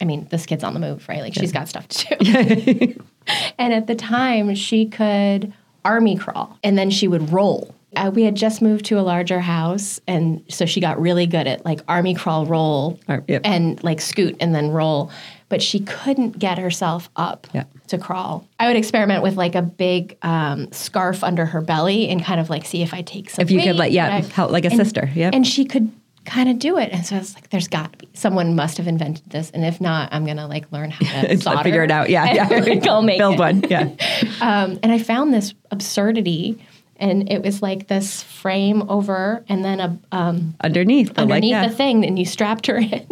[0.00, 1.20] I mean, this kid's on the move, right?
[1.20, 3.04] Like she's got stuff to do.
[3.58, 5.52] and at the time, she could
[5.84, 7.74] army crawl and then she would roll.
[7.96, 11.46] Uh, we had just moved to a larger house, and so she got really good
[11.46, 13.40] at like army crawl, roll, Ar- yep.
[13.44, 15.10] and like scoot and then roll.
[15.48, 17.64] But she couldn't get herself up Yeah.
[17.86, 18.46] to crawl.
[18.60, 22.50] I would experiment with like a big um, scarf under her belly and kind of
[22.50, 23.42] like see if I take some.
[23.42, 25.10] If you could, like, yeah, I- help, like a and- sister.
[25.14, 25.30] Yeah.
[25.32, 25.90] and she could
[26.26, 26.90] kind of do it.
[26.92, 29.50] And so I was like, there's got to be someone must have invented this.
[29.50, 31.62] And if not, I'm going to like learn how to solder.
[31.62, 32.10] figure it out.
[32.10, 32.24] Yeah.
[32.24, 32.48] and, Yeah.
[32.74, 33.38] like, I'll make Build it.
[33.38, 33.64] one.
[33.68, 33.88] Yeah.
[34.40, 36.64] Um, and I found this absurdity.
[37.00, 41.14] And it was like this frame over and then a um, Underneath.
[41.14, 41.68] The, underneath like, yeah.
[41.68, 43.06] the thing, and you strapped her in.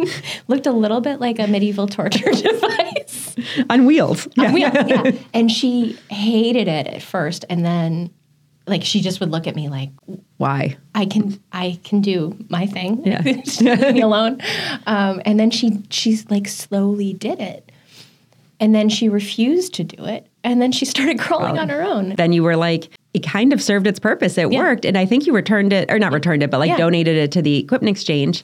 [0.49, 3.35] Looked a little bit like a medieval torture device.
[3.69, 4.27] On wheels.
[4.35, 4.51] Yeah.
[4.51, 5.11] Wheel, yeah.
[5.33, 8.09] And she hated it at first, and then
[8.67, 9.89] like she just would look at me like,
[10.37, 10.77] Why?
[10.93, 13.03] I can I can do my thing.
[13.05, 13.21] Yeah.
[13.61, 14.39] Leave me alone.
[14.85, 17.71] Um, and then she she's like slowly did it.
[18.59, 20.27] And then she refused to do it.
[20.43, 22.15] And then she started crawling on her own.
[22.15, 24.37] Then you were like, it kind of served its purpose.
[24.37, 24.59] It Yeah.
[24.59, 24.83] worked.
[24.85, 26.73] And I think you returned it, or not returned it, but like Yeah.
[26.75, 26.81] Mm-hmm.
[26.83, 28.43] donated it to the equipment exchange.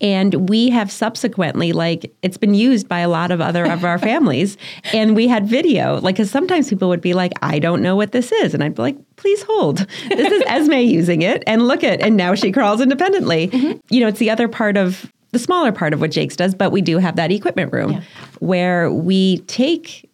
[0.00, 3.98] And we have subsequently, like, it's been used by a lot of other of our
[4.10, 4.56] families.
[4.92, 8.12] And we had video, like, because sometimes people would be like, I don't know what
[8.12, 8.52] this is.
[8.54, 9.86] And I'd be like, please hold.
[10.08, 11.42] This is Esme using it.
[11.46, 13.48] And look at, and now she crawls independently.
[13.48, 13.78] Mm-hmm.
[13.88, 16.70] You know, it's the other part of, the smaller part of what Jake's does, but
[16.72, 18.00] we do have that equipment room Yeah.
[18.38, 20.08] where we take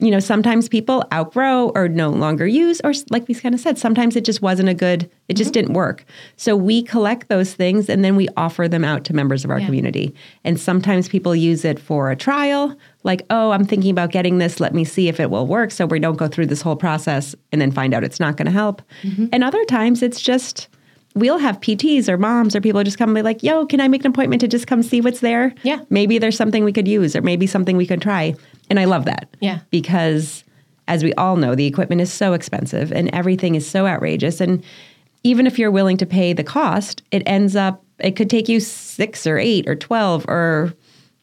[0.00, 3.78] you know, sometimes people outgrow or no longer use, or like we kind of said,
[3.78, 5.54] sometimes it just wasn't a good, it just mm-hmm.
[5.54, 6.04] didn't work.
[6.36, 9.58] So we collect those things and then we offer them out to members of our
[9.58, 9.66] Yeah.
[9.66, 10.14] community.
[10.44, 14.60] And sometimes people use it for a trial, like, oh, I'm thinking about getting this,
[14.60, 15.72] let me see if it will work.
[15.72, 18.46] So we don't go through this whole process and then find out it's not going
[18.46, 18.82] to help.
[19.02, 19.26] Mm-hmm.
[19.32, 20.68] And other times it's just,
[21.14, 23.88] We'll have PTs or moms or people just come and be like, yo, can I
[23.88, 25.52] make an appointment to just come see what's there?
[25.64, 25.80] Yeah.
[25.90, 28.36] Maybe there's something we could use or maybe something we could try.
[28.70, 29.60] And I love that Yeah.
[29.70, 30.44] because
[30.86, 34.40] as we all know, the equipment is so expensive and everything is so outrageous.
[34.40, 34.62] And
[35.24, 38.60] even if you're willing to pay the cost, it ends up, it could take you
[38.60, 40.72] six or eight or 12 or,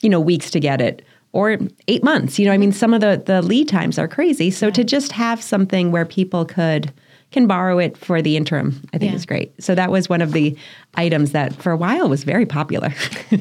[0.01, 2.37] you know, weeks to get it or eight months.
[2.37, 4.51] You know, I mean, some of the, the lead times are crazy.
[4.51, 6.93] So to just have something where people could,
[7.31, 9.15] can borrow it for the interim, I think Yeah.
[9.17, 9.61] is great.
[9.61, 10.55] So that was one of the
[10.95, 12.93] items that for a while was very popular.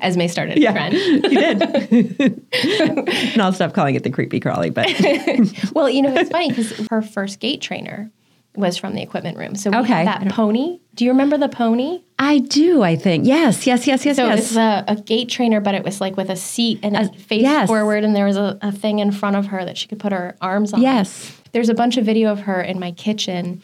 [0.00, 0.94] Esme started a trend.
[0.94, 2.42] you did.
[3.32, 4.86] and I'll stop calling it the creepy crawly, but
[5.74, 8.10] Well, you know, it's funny because her first gait trainer
[8.56, 9.54] was from the equipment room.
[9.54, 9.92] So we Okay.
[10.04, 10.80] had that pony.
[10.94, 12.02] Do you remember the pony?
[12.18, 13.24] I do, I think.
[13.26, 14.38] Yes, yes, yes, yes, So yes.
[14.38, 17.14] it was a, a gait trainer, but it was like with a seat and it
[17.14, 17.68] faced yes.
[17.68, 20.12] forward, and there was a, a thing in front of her that she could put
[20.12, 20.82] her arms on.
[20.82, 21.39] Yes.
[21.52, 23.62] There's a bunch of video of her in my kitchen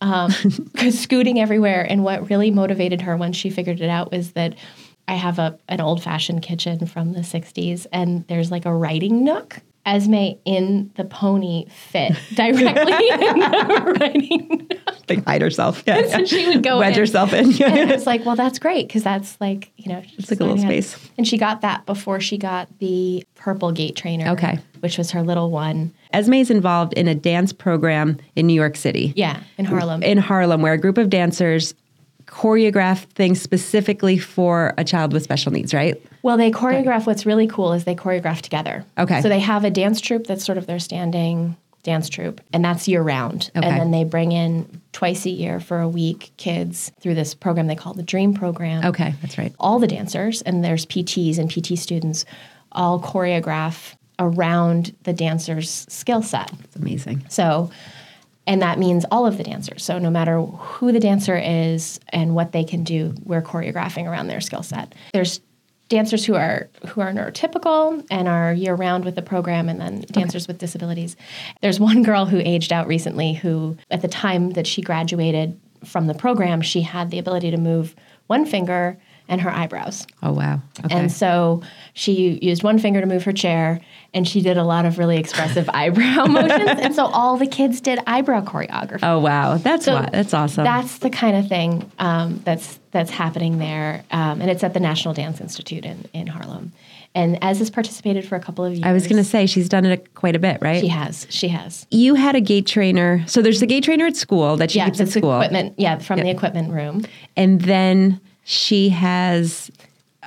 [0.00, 0.30] um,
[0.90, 1.86] scooting everywhere.
[1.88, 4.54] And what really motivated her when she figured it out was that
[5.06, 9.24] I have a an old fashioned kitchen from the 60s, and there's like a writing
[9.24, 9.60] nook.
[9.86, 14.68] Esme in the pony fit directly in the writing
[15.08, 15.82] like hide herself.
[15.86, 16.06] Yeah.
[16.08, 16.98] So she would go wedge in.
[17.00, 17.46] herself in.
[17.46, 17.88] And Yeah.
[17.90, 20.96] it's like, well, that's great because that's like, you know, It's like a little space.
[21.16, 24.28] And she got that before she got the purple gait trainer.
[24.32, 24.58] Okay.
[24.80, 25.94] Which was her little one.
[26.12, 29.12] Esme's involved in a dance program in New York City.
[29.16, 30.02] Yeah, in Harlem.
[30.02, 31.74] In Harlem, where a group of dancers
[32.26, 36.00] choreograph things specifically for a child with special needs, right?
[36.22, 37.06] Well, they choreograph.
[37.06, 38.84] What's really cool is they choreograph together.
[38.98, 39.22] Okay.
[39.22, 42.86] So they have a dance troupe that's sort of their standing dance troupe, and that's
[42.86, 43.50] year round.
[43.56, 43.66] Okay.
[43.66, 47.66] And then they bring in twice a year for a week kids through this program
[47.66, 48.84] they call the Dream Program.
[48.84, 49.54] Okay, that's right.
[49.58, 52.26] All the dancers, and there's PTs and PT students,
[52.72, 56.52] all choreograph around the dancer's skill set.
[56.64, 57.24] It's amazing.
[57.28, 57.70] So,
[58.46, 59.84] and that means all of the dancers.
[59.84, 64.28] So, no matter who the dancer is and what they can do, we're choreographing around
[64.28, 64.94] their skill set.
[65.12, 65.40] There's
[65.88, 70.00] dancers who are who are neurotypical and are year round with the program, and then
[70.10, 71.16] dancers with disabilities.
[71.60, 76.06] There's one girl who aged out recently who, at the time that she graduated from
[76.06, 77.94] the program, she had the ability to move
[78.26, 80.06] one finger and her eyebrows.
[80.22, 80.60] Oh wow.
[80.84, 80.94] Okay.
[80.96, 81.62] And so
[81.94, 83.80] she used one finger to move her chair
[84.14, 86.80] and she did a lot of really expressive eyebrow motions.
[86.80, 89.00] And so all the kids did eyebrow choreography.
[89.02, 89.58] oh wow.
[89.58, 90.64] That's So wa- that's awesome.
[90.64, 94.80] That's the kind of thing um, that's that's happening there, um, and it's at the
[94.80, 96.72] National Dance Institute in, in Harlem.
[97.14, 98.84] And Ez has participated for a couple of years.
[98.84, 100.80] I was going to say she's done it quite a bit, right?
[100.80, 101.26] She has.
[101.28, 101.86] She has.
[101.90, 103.22] You had a gait trainer.
[103.26, 105.34] So there's the gait trainer at school that she Yeah, keeps at school.
[105.34, 105.74] equipment.
[105.78, 107.04] Yeah, from the equipment room.
[107.36, 109.70] And then she has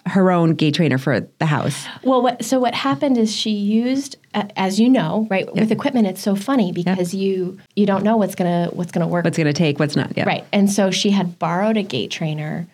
[0.06, 1.88] her own gait trainer for the house.
[2.04, 6.06] Well, what, so what happened is she used, uh, as you know, right with equipment.
[6.06, 9.54] It's so funny because you you don't know what's gonna what's gonna work What's to
[9.54, 10.16] take, what's not.
[10.16, 10.26] Yeah.
[10.26, 10.46] Right.
[10.54, 12.68] And so she had borrowed a gait trainer,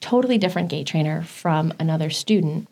[0.00, 2.66] totally different gait trainer from another student.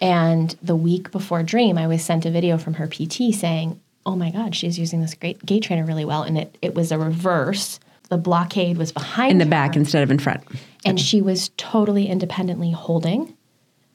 [0.00, 4.16] And the week before Dream, I was sent a video from her PT saying, Oh
[4.16, 6.24] my God, she's using this great gait trainer really well.
[6.24, 7.78] And it, it was a reverse.
[8.08, 10.42] The blockade was behind In the her, back instead of in front
[10.84, 13.36] And she was totally independently holding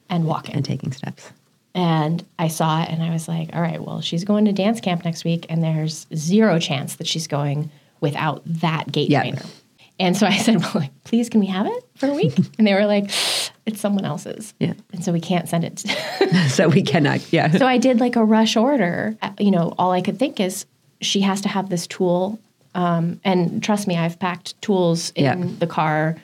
[0.10, 0.56] and walking.
[0.56, 1.32] and taking steps.
[1.76, 4.80] And I saw it and I was like, all right, well, she's going to dance
[4.80, 9.22] camp next week, and there's zero chance that she's going without that gait Yeah.
[9.22, 9.42] trainer.
[10.00, 12.38] And so I said, well, like, please, can we have it for a week?
[12.60, 13.06] and they were like,
[13.66, 14.54] it's someone else's.
[14.60, 14.74] Yeah.
[14.92, 15.78] And so we can't send it.
[15.78, 17.34] to- so we cannot.
[17.34, 17.50] Yeah.
[17.52, 19.18] so I did like a rush order.
[19.24, 20.66] Uh, You know, all I could think is
[21.02, 22.40] she has to have this tool.
[22.76, 25.36] Um, and trust me, I've packed tools in Yeah.
[25.60, 26.16] the car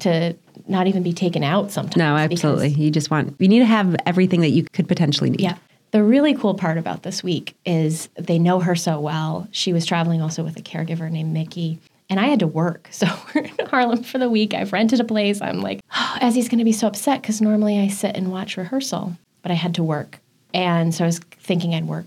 [0.00, 0.34] to
[0.66, 1.96] not even be taken out sometimes.
[1.96, 2.68] no, absolutely.
[2.70, 5.40] You just want, you need to have everything that you could potentially need.
[5.40, 5.56] Yeah.
[5.90, 9.48] The really cool part about this week is they know her so well.
[9.50, 11.78] She was traveling also with a caregiver named Mickey.
[12.08, 12.88] And I had to work.
[12.92, 14.54] So we're in Harlem for the week.
[14.54, 15.40] I've rented a place.
[15.42, 18.56] I'm like, oh, Ezzy's going to be so upset because normally I sit and watch
[18.56, 20.18] rehearsal, but I had to work.
[20.54, 22.06] And so I was thinking I'd work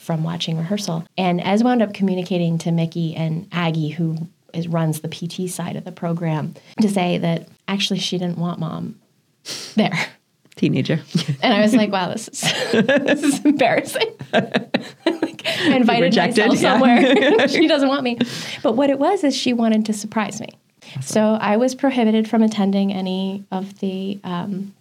[0.00, 1.04] from watching rehearsal.
[1.16, 4.16] And Ez wound up communicating to Mickey and Aggie, who
[4.54, 8.58] is, runs the PT side of the program, to say that actually she didn't want
[8.58, 8.98] mom
[9.76, 9.92] there.
[10.56, 11.00] Teenager.
[11.42, 12.40] And I was like, wow, this is
[12.72, 14.14] this is embarrassing.
[14.32, 17.14] like, I invited Rejected, myself yeah.
[17.14, 17.48] somewhere.
[17.48, 18.18] she doesn't want me.
[18.62, 20.48] But what it was is she wanted to surprise me.
[21.00, 24.74] So I was prohibited from attending any of the um,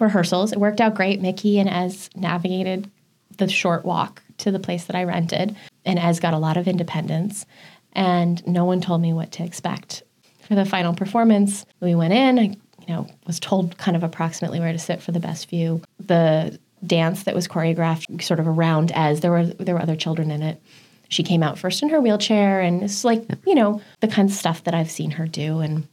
[0.00, 0.52] rehearsals.
[0.52, 1.20] It worked out great.
[1.20, 2.90] Mickey and Ez navigated
[3.38, 6.68] the short walk to the place that I rented, and Ez got a lot of
[6.68, 7.46] independence.
[7.92, 10.02] And no one told me what to expect
[10.40, 11.66] for the final performance.
[11.80, 12.38] We went in.
[12.38, 15.82] I, you know, was told kind of approximately where to sit for the best view.
[16.00, 20.30] The dance that was choreographed sort of around Ez there were there were other children
[20.30, 20.60] in it.
[21.08, 24.38] She came out first in her wheelchair, and it's like you know the kinds of
[24.38, 25.86] stuff that I've seen her do, and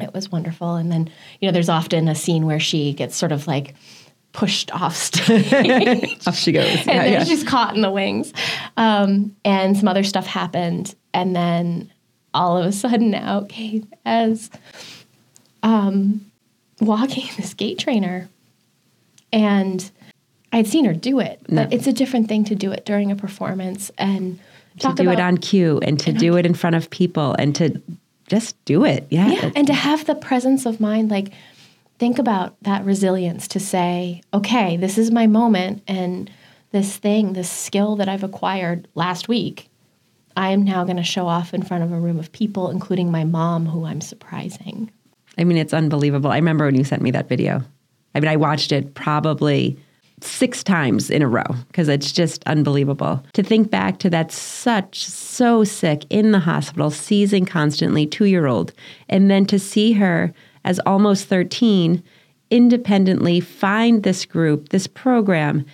[0.00, 0.76] it was wonderful.
[0.76, 3.74] And then you know, there's often a scene where she gets sort of like
[4.32, 5.52] pushed off stage
[6.26, 6.64] Off she goes.
[6.66, 7.24] and Yeah, then yeah.
[7.24, 8.32] she's caught in the wings.
[8.76, 11.90] Um, and some other stuff happened, and then
[12.34, 14.48] all of a sudden out came Ez
[15.62, 16.24] um,
[16.80, 18.28] walking this gait trainer,
[19.32, 19.90] and
[20.52, 21.68] I'd seen her do it, but No.
[21.70, 24.38] it's a different thing to do it during a performance and
[24.80, 27.80] to do it on cue and to do it in front of people and to
[28.28, 29.06] just do it.
[29.10, 29.28] Yeah.
[29.28, 31.32] yeah and to have the presence of mind like
[32.02, 36.28] think about that resilience to say okay this is my moment and
[36.72, 39.70] this thing this skill that i've acquired last week
[40.36, 43.08] i am now going to show off in front of a room of people including
[43.08, 44.90] my mom who i'm surprising
[45.38, 46.30] I mean, it's unbelievable.
[46.30, 47.62] I remember when you sent me that video.
[48.14, 49.78] I mean, I watched it probably
[50.20, 53.24] six times in a row because it's just unbelievable.
[53.32, 58.46] To think back to that such, so sick in the hospital, seizing constantly, two year
[58.46, 58.72] old,
[59.08, 60.32] and then to see her
[60.64, 62.02] as almost 13
[62.50, 65.64] independently find this group, this program,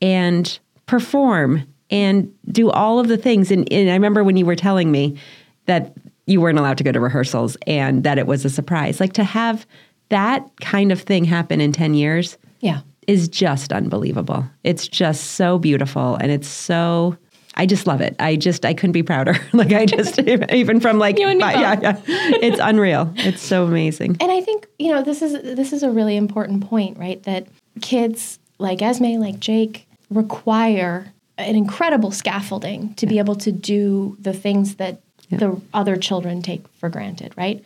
[0.00, 3.50] and perform and do all of the things.
[3.50, 5.18] And, and I remember when you were telling me
[5.66, 9.00] that you weren't allowed to go to rehearsals and that it was a surprise.
[9.00, 9.66] Like to have
[10.10, 14.44] that kind of thing happen in 10 years yeah is just unbelievable.
[14.64, 17.16] It's just so beautiful and it's so
[17.58, 18.14] I just love it.
[18.20, 19.34] I just I couldn't be prouder.
[19.52, 20.18] like I just
[20.52, 22.00] even from like You and me my- yeah, yeah.
[22.06, 23.12] It's unreal.
[23.16, 24.16] It's so amazing.
[24.20, 27.46] and i think you know this is this is a really important point right that
[27.80, 34.32] kids like esme like jake require an incredible scaffolding to be able to do the
[34.32, 37.62] things that the other children take for granted right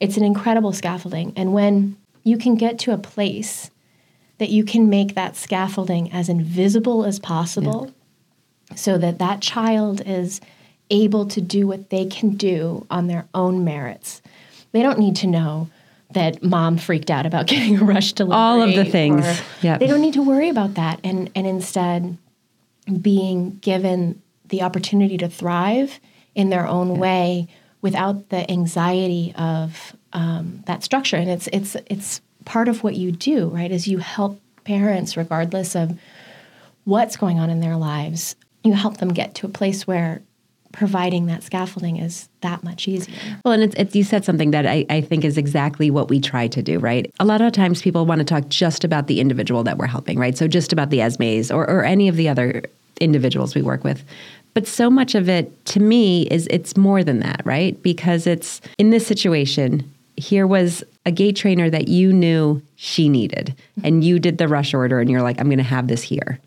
[0.00, 3.70] it's an incredible scaffolding and when you can get to a place
[4.38, 7.90] that you can make that scaffolding as invisible as possible
[8.74, 10.40] so that that child is
[10.90, 14.22] able to do what they can do on their own merits.
[14.72, 15.68] They don't need to know
[16.10, 18.36] that mom freaked out about getting a rush delivery.
[18.36, 19.24] All of the things.
[19.62, 19.80] Yep.
[19.80, 22.16] They don't need to worry about that and and instead
[23.00, 25.98] being given the opportunity to thrive
[26.34, 27.48] in their own way
[27.80, 31.16] without the anxiety of um, that structure.
[31.16, 35.74] And it's it's it's part of what you do, right, is you help parents, regardless
[35.74, 35.98] of
[36.84, 40.22] what's going on in their lives, you help them get to a place where
[40.72, 43.14] providing that scaffolding is that much easier.
[43.44, 46.20] Well, and it's, it's, you said something that I, I think is exactly what we
[46.20, 47.08] try to do, right?
[47.20, 50.18] A lot of times people want to talk just about the individual that we're helping,
[50.18, 50.36] right?
[50.36, 52.64] So just about the Esmes or, or any of the other
[53.00, 54.02] individuals we work with.
[54.52, 57.80] But so much of it, to me, is it's more than that, right?
[57.82, 63.54] Because it's in this situation, here was a gait trainer that you knew she needed,
[63.82, 66.38] and you did the rush order, and you're like, I'm going to have this here.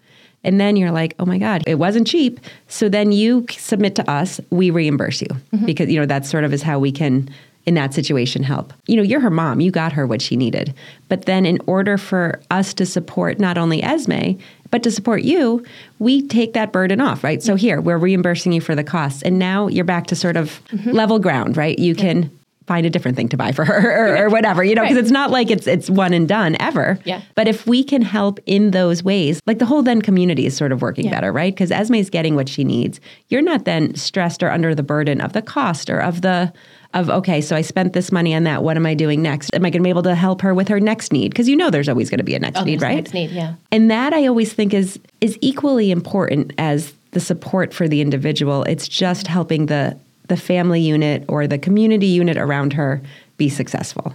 [0.47, 2.39] And then you're like, oh my God, it wasn't cheap.
[2.69, 5.65] So then you submit to us, we reimburse you mm-hmm.
[5.65, 7.29] because, you know, that sort of is how we can,
[7.65, 8.71] in that situation, help.
[8.87, 10.73] You know, you're her mom, you got her what she needed.
[11.09, 14.39] But then in order for us to support not only Esme,
[14.71, 15.65] but to support you,
[15.99, 17.43] we take that burden off, right?
[17.43, 17.59] So mm-hmm.
[17.59, 19.21] here, we're reimbursing you for the costs.
[19.23, 20.91] And now you're back to sort of mm-hmm.
[20.91, 21.77] level ground, right?
[21.77, 22.31] You can
[22.67, 23.79] find a different thing to buy for her
[24.19, 25.03] or, or whatever, you know, because Right.
[25.03, 26.99] it's not like it's it's one and done ever.
[27.05, 27.21] Yeah.
[27.33, 30.71] But if we can help in those ways, like the whole then community is sort
[30.71, 31.11] of working Yeah.
[31.11, 31.53] better, right?
[31.53, 32.99] Because Esme's getting what she needs.
[33.29, 36.51] You're not then stressed or under the burden of the cost or of the
[36.93, 38.63] of okay, so I spent this money on that.
[38.63, 39.53] What am I doing next?
[39.53, 41.29] Am I going to be able to help her with her next need?
[41.29, 42.95] Because you know there's always going to be a next Oh, need, right?
[42.95, 43.55] next need, yeah.
[43.73, 48.63] And that I always think is is equally important as the support for the individual.
[48.63, 49.97] It's just helping the
[50.27, 53.01] the family unit or the community unit around her
[53.37, 54.13] be successful.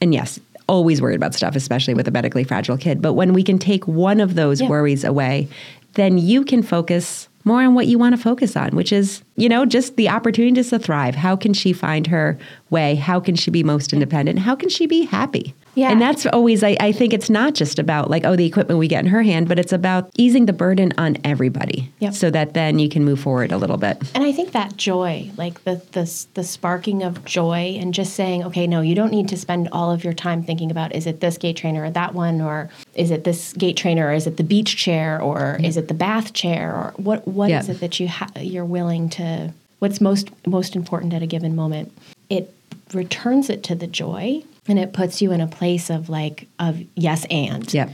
[0.00, 0.38] And yes,
[0.68, 3.00] always worried about stuff, especially with a medically fragile kid.
[3.00, 4.68] But when we can take one of those Yeah.
[4.68, 5.48] worries away,
[5.94, 9.48] then you can focus more on what you want to focus on, which is, you
[9.48, 11.14] know, just the opportunities to thrive.
[11.14, 12.36] How can she find her
[12.68, 12.94] way?
[12.96, 14.40] How can she be most independent?
[14.40, 15.54] How can she be happy?
[15.78, 15.90] Yeah.
[15.92, 18.88] And that's always, I, I think it's not just about like, oh, the equipment we
[18.88, 22.14] get in her hand, but it's about easing the burden on everybody Yep.
[22.14, 23.96] so that then you can move forward a little bit.
[24.12, 28.42] And I think that joy, like the, the the sparking of joy, and just saying,
[28.44, 31.20] okay, no, you don't need to spend all of your time thinking about is it
[31.20, 34.36] this gait trainer or that one, or is it this gait trainer, or is it
[34.36, 37.74] the beach chair, or is it the bath chair, or what what is Yeah.
[37.74, 39.52] it that you ha- you're willing to?
[39.78, 41.92] What's most most important at a given moment?
[42.28, 42.52] It
[42.92, 46.78] returns it to the joy, and it puts you in a place of like of
[46.94, 47.72] yes and.
[47.72, 47.90] Yep.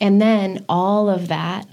[0.00, 1.66] And then all of that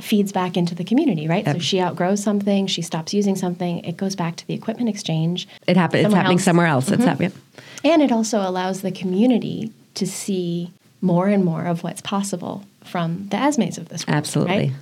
[0.00, 1.44] feeds back into the community, right?
[1.46, 5.48] So she outgrows something, she stops using something, it goes back to the equipment exchange.
[5.66, 6.44] It happens it's happening else.
[6.44, 6.90] somewhere else.
[6.90, 7.06] It's Mhm.
[7.06, 7.32] happening.
[7.82, 10.70] And it also allows the community to see
[11.00, 14.16] more and more of what's possible from the Esmes of this world.
[14.18, 14.56] Absolutely.
[14.56, 14.72] right?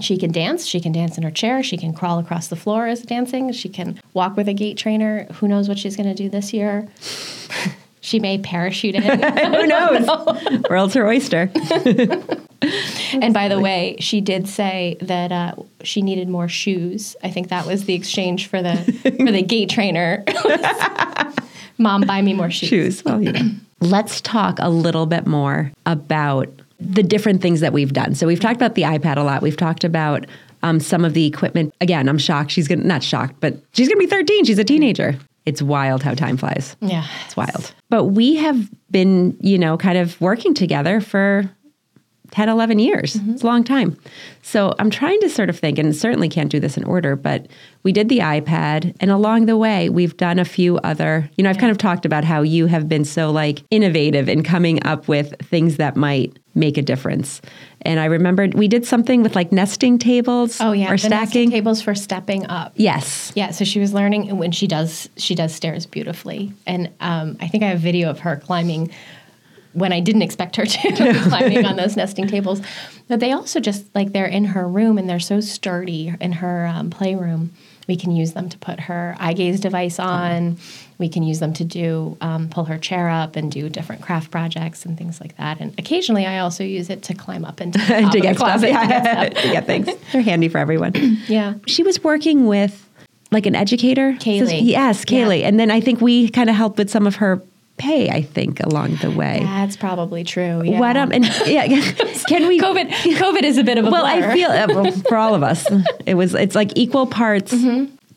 [0.00, 0.66] She can dance.
[0.66, 1.62] She can dance in her chair.
[1.62, 3.50] She can crawl across the floor as dancing.
[3.52, 5.24] She can walk with a gait trainer.
[5.34, 6.88] Who knows what she's going to do this year?
[8.06, 9.02] she may parachute in.
[9.02, 10.08] Who knows?
[10.70, 11.50] World's her oyster.
[13.12, 17.14] And by the way, she did say that uh, she needed more shoes.
[17.22, 20.24] I think that was the exchange for the for the gait trainer.
[21.78, 22.68] Mom, buy me more shoes.
[22.68, 23.04] Shoes.
[23.04, 23.50] Well, you know.
[23.80, 26.48] Let's talk a little bit more about
[26.80, 28.14] the different things that we've done.
[28.14, 29.42] So we've talked about the iPad a lot.
[29.42, 30.24] We've talked about
[30.62, 31.74] um, some of the equipment.
[31.82, 32.50] Again, I'm shocked.
[32.50, 34.46] She's gonna not shocked, but she's gonna be 13.
[34.46, 35.18] She's a teenager.
[35.46, 36.76] It's wild how time flies.
[36.80, 37.72] Yeah, It's wild.
[37.88, 41.48] But we have been, you know, kind of working together for
[42.36, 43.16] 10, 11 years.
[43.30, 43.96] It's a long time.
[44.42, 47.46] So I'm trying to sort of think, and certainly can't do this in order, but
[47.82, 48.94] we did the iPad.
[49.00, 52.04] And along the way, we've done a few other, you know, I've kind of talked
[52.04, 56.38] about how you have been so like innovative in coming up with things that might
[56.54, 57.40] make a difference.
[57.80, 61.50] And I remembered we did something with like nesting tables Oh yeah, or stacking.
[61.50, 62.72] tables for stepping up.
[62.76, 63.32] Yes.
[63.34, 67.48] Yeah, so she was learning when she does she does stairs beautifully, and um, I
[67.48, 68.90] think I have a video of her climbing
[69.76, 72.60] when I didn't expect her to be climbing on those nesting tables.
[73.08, 76.66] But they also just like they're in her room and they're so sturdy in her
[76.66, 77.52] um, playroom.
[77.86, 80.56] We can use them to put her eye gaze device on.
[80.98, 84.30] We can use them to do um, pull her chair up and do different craft
[84.32, 85.60] projects and things like that.
[85.60, 88.48] And occasionally, I also use it to climb up into the to get stuff.
[88.60, 88.86] closet to Yeah.
[88.88, 89.42] get stuff.
[89.44, 89.88] to get things.
[90.12, 90.92] They're handy for everyone.
[91.28, 91.54] Yeah.
[91.66, 92.88] She was working with
[93.30, 94.12] like an educator.
[94.14, 94.60] Kaylee.
[94.64, 95.24] yes, Yeah.
[95.26, 95.42] Kaylee.
[95.42, 97.40] And then I think we kind of helped with some of her
[97.76, 99.40] pay, I think, along the way.
[99.42, 100.62] That's probably true.
[100.64, 100.80] Yeah.
[100.80, 101.66] What um and yeah,
[102.28, 104.30] can we COVID COVID is a bit of a Well, blur.
[104.30, 105.66] I feel uh, well, for all of us,
[106.06, 107.54] it was it's like equal parts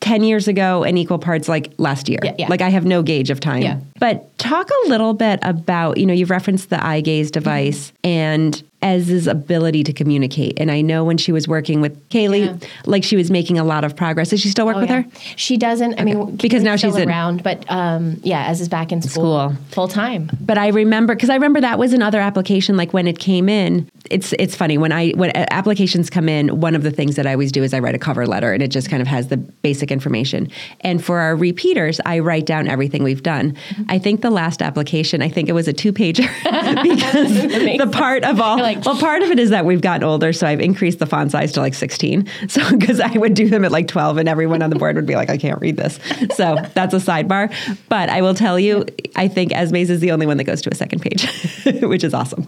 [0.00, 2.18] 10 years ago and equal parts like last year.
[2.18, 2.26] Mm-hmm.
[2.38, 2.48] Yeah, yeah.
[2.48, 3.60] Like I have no gauge of time.
[3.62, 3.80] Yeah.
[3.98, 8.08] But talk a little bit about, you know, you've referenced the eye gaze device Mm-hmm.
[8.08, 10.58] and Ez's ability to communicate.
[10.58, 12.68] And I know when she was working with Kaylee, Yeah.
[12.86, 14.30] like she was making a lot of progress.
[14.30, 15.02] Does she still work Oh, with yeah.
[15.02, 15.08] her?
[15.36, 16.00] She doesn't.
[16.00, 19.50] I mean, Because now she's in- around, but um, yeah, Ez is back in school,
[19.50, 19.56] School.
[19.70, 20.30] full time.
[20.40, 22.76] But I remember because I remember that was another application.
[22.76, 26.60] Like when it came in, it's it's funny when I when uh, applications come in.
[26.60, 28.62] One of the things that I always do is I write a cover letter, and
[28.62, 30.48] it just kind of has the basic information.
[30.80, 33.56] And for our repeaters, I write down everything we've done.
[33.88, 36.26] I think the last application, I think it was a two pager
[36.82, 40.32] because the part of all, like- well, part of it is that we've gotten older.
[40.32, 42.28] So I've increased the font size to like 16.
[42.48, 45.06] So, because I would do them at like 12 and everyone on the board would
[45.06, 45.98] be like, I can't read this.
[46.34, 47.52] So that's a sidebar.
[47.88, 50.70] But I will tell you, I think Esme's is the only one that goes to
[50.70, 51.28] a second page,
[51.82, 52.46] which is awesome.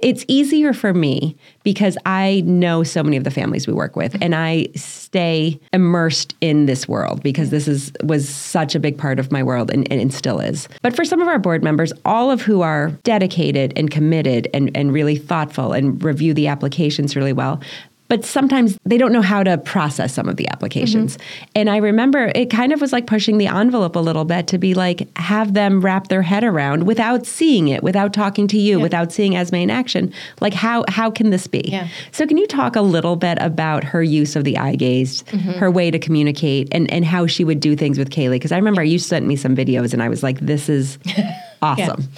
[0.00, 1.36] It's easier for me
[1.66, 6.32] because I know so many of the families we work with and I stay immersed
[6.40, 9.90] in this world because this is was such a big part of my world and,
[9.90, 10.68] and still is.
[10.82, 14.70] But for some of our board members, all of who are dedicated and committed and,
[14.76, 17.60] and really thoughtful and review the applications really well,
[18.08, 21.16] but sometimes they don't know how to process some of the applications.
[21.16, 21.44] Mm-hmm.
[21.56, 24.58] And I remember it kind of was like pushing the envelope a little bit to
[24.58, 28.78] be like, have them wrap their head around without seeing it, without talking to you,
[28.78, 30.12] without seeing Esme in action.
[30.40, 31.62] Like, how, how can this be?
[31.66, 31.88] Yeah.
[32.12, 35.52] So, can you talk a little bit about her use of the eye gaze, mm-hmm.
[35.52, 38.32] her way to communicate, and, and how she would do things with Kaylee?
[38.32, 40.98] Because I remember you sent me some videos and I was like, this is
[41.62, 42.08] awesome.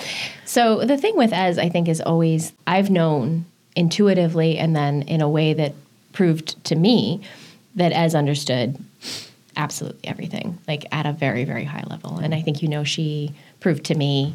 [0.44, 3.46] So the thing with Ez, I think, is always I've known
[3.78, 5.72] intuitively and then in a way that
[6.12, 7.22] proved to me
[7.76, 8.76] that Ez understood
[9.56, 12.18] absolutely everything, like at a very, very high level.
[12.18, 14.34] And I think, you know, she proved to me,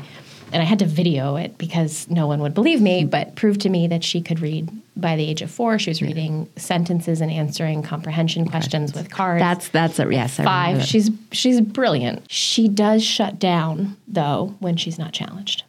[0.54, 3.70] and I had to video it because no one would believe me, but proved to
[3.70, 5.78] me that she could read by the age of four.
[5.78, 10.40] She was reading sentences and answering comprehension questions with cards That's, that's a, yes.
[10.40, 10.84] I five.
[10.84, 12.32] She's she's brilliant.
[12.32, 15.64] She does shut down though when she's not challenged.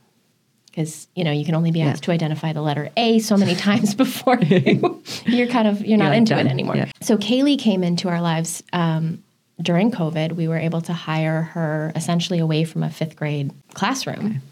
[0.75, 3.55] Because you know you can only be asked to identify the letter A so many
[3.55, 6.49] times before you, you're kind of you're not like, into done.
[6.49, 6.77] it anymore.
[6.77, 6.91] Yeah.
[7.01, 9.22] So Kaylee came into our lives um,
[9.62, 10.33] during COVID.
[10.33, 14.43] We were able to hire her essentially away from a fifth grade classroom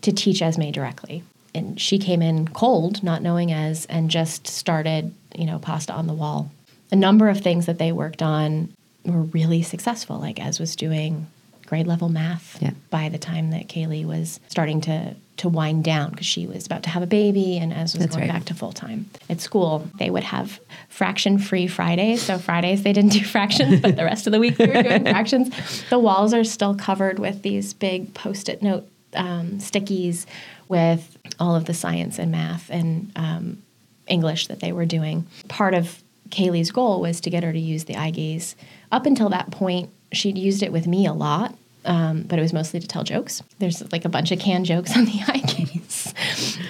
[0.00, 1.22] to teach Esme directly.
[1.54, 6.06] And she came in cold, not knowing Ez, and just started, you know, pasta on
[6.06, 6.50] the wall.
[6.90, 8.72] A number of things that they worked on
[9.04, 10.18] were really successful.
[10.18, 11.26] Like Ez was doing
[11.68, 12.70] grade level math Yeah.
[12.90, 16.82] by the time that Kaylee was starting to to wind down because she was about
[16.82, 18.34] to have a baby and Ez was That's going right.
[18.34, 19.86] back to full time at school.
[20.00, 20.58] They would have
[20.88, 22.22] fraction free Fridays.
[22.22, 25.02] So Fridays they didn't do fractions, but the rest of the week they were doing
[25.04, 25.84] fractions.
[25.90, 30.26] The walls are still covered with these big post-it note um, stickies
[30.68, 33.62] with all of the science and math and um,
[34.08, 35.24] English that they were doing.
[35.46, 38.56] Part of Kaylee's goal was to get her to use the eye gaze.
[38.90, 41.54] Up until that point, she'd used it with me a lot,
[41.84, 43.42] um, but it was mostly to tell jokes.
[43.58, 46.12] There's like a bunch of canned jokes on the eye gaze,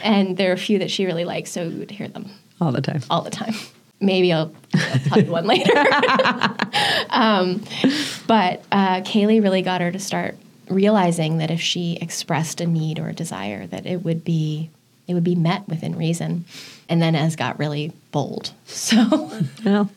[0.02, 2.30] and there are a few that she really likes, so we would hear them
[2.60, 3.02] all the time.
[3.10, 3.54] all the time.
[4.00, 5.72] Maybe I'll, I'll tell you one later.
[7.10, 7.62] um,
[8.26, 10.36] but uh, Kaylee really got her to start
[10.68, 14.70] realizing that if she expressed a need or a desire, that it would be
[15.06, 16.44] it would be met within reason.
[16.90, 18.52] And then Ez got really bold.
[18.66, 19.30] So
[19.64, 19.90] Well,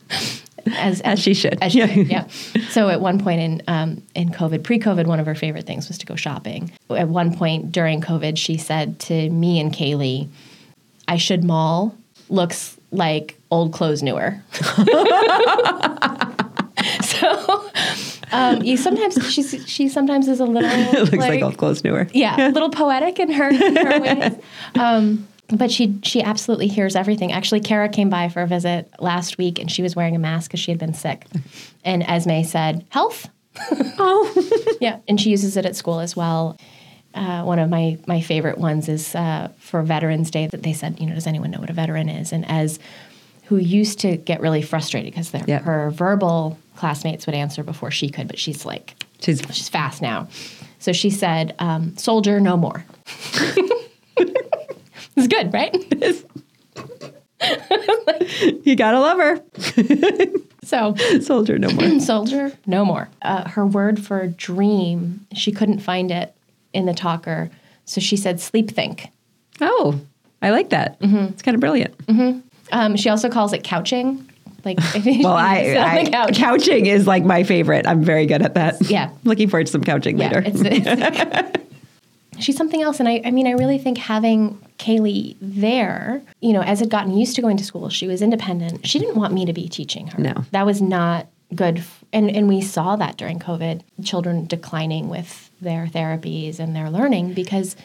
[0.67, 1.57] as as she should.
[1.61, 2.27] as she did, yeah.
[2.69, 5.97] So at one point in um, in COVID, pre-COVID, one of her favorite things was
[5.99, 6.71] to go shopping.
[6.89, 10.29] At one point during COVID, she said to me and Kaylee,
[11.07, 11.95] "I should mall
[12.29, 14.41] looks like old clothes newer."
[17.01, 17.69] so
[18.31, 22.07] um, you sometimes she's she sometimes is a little it looks like, old clothes newer.
[22.13, 24.33] yeah, a little poetic in her, in her ways.
[24.75, 27.31] Um, but she she absolutely hears everything.
[27.31, 30.49] Actually, Kara came by for a visit last week, and she was wearing a mask
[30.49, 31.25] because she had been sick.
[31.83, 33.27] And Esme said, "Health."
[33.99, 36.57] Oh, Yeah, and she uses it at school as well.
[37.13, 40.99] Uh, one of my my favorite ones is uh, for Veterans Day that they said,
[40.99, 42.31] you know, does anyone know what a veteran is?
[42.31, 42.79] And Ez
[43.45, 45.63] who used to get really frustrated because Yep.
[45.63, 50.27] her verbal classmates would answer before she could, but she's like she's she's fast now.
[50.79, 52.85] So she said, um, "Soldier, no more."
[55.17, 55.75] it's good, right?
[58.65, 59.41] you gotta love her.
[60.63, 61.99] So, Soldier no more.
[61.99, 63.09] soldier, no more.
[63.21, 66.33] Uh, her word for dream, she couldn't find it
[66.73, 67.49] in the talker,
[67.85, 69.07] so she said, "Sleep think."
[69.59, 69.99] Oh,
[70.41, 70.97] I like that.
[71.01, 71.93] It's kind of brilliant.
[72.71, 74.27] Um, she also calls it couching.
[74.63, 76.37] Like, Well, I, I couch.
[76.37, 77.87] couching is like my favorite.
[77.87, 78.79] I'm very good at that.
[78.81, 79.09] Yeah.
[79.23, 80.43] looking forward to some couching Yeah, later.
[80.45, 81.51] it's, it's-
[82.39, 86.61] she's something else, and I, I mean, I really think having Kaylee there, you know,
[86.61, 88.87] Ez had gotten used to going to school, she was independent.
[88.87, 90.19] She didn't want me to be teaching her.
[90.19, 90.33] No.
[90.51, 91.83] that was not good.
[92.11, 97.33] And and we saw that during COVID, children declining with their therapies and their learning
[97.33, 97.75] because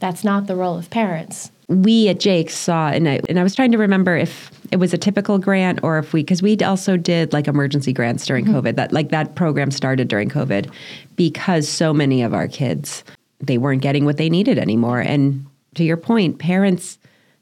[0.00, 1.50] that's not the role of parents.
[1.68, 4.92] we at Jake saw, and I, and I was trying to remember if it was
[4.92, 8.56] a typical grant or if we, because we also did like emergency grants during mm-hmm.
[8.56, 8.76] COVID.
[8.76, 10.70] That like that program started during COVID
[11.16, 13.04] because so many of our kids
[13.40, 15.00] they weren't getting what they needed anymore.
[15.00, 15.44] And
[15.74, 16.98] to your point, parents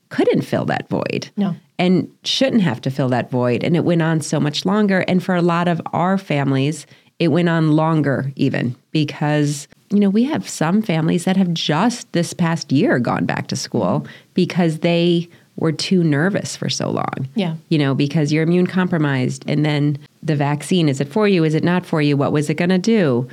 [0.09, 1.30] couldn't fill that void.
[1.37, 1.57] No.
[1.78, 3.64] and shouldn't have to fill that void.
[3.64, 5.01] And it went on so much longer.
[5.09, 6.87] And for a lot of our families,
[7.18, 12.11] it went on longer even because you know, we have some families that have just
[12.12, 17.28] this past year gone back to school because they were too nervous for so long.
[17.35, 17.57] Yeah.
[17.68, 21.45] You know, because you're immune compromised and then the vaccine is it for you?
[21.45, 22.16] Is it not for you?
[22.16, 23.28] What was it going to do?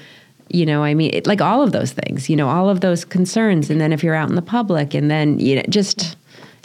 [0.49, 3.05] You know, I mean, it, like all of those things, you know, all of those
[3.05, 3.69] concerns.
[3.69, 6.15] And then if you're out in the public, and then, you know, just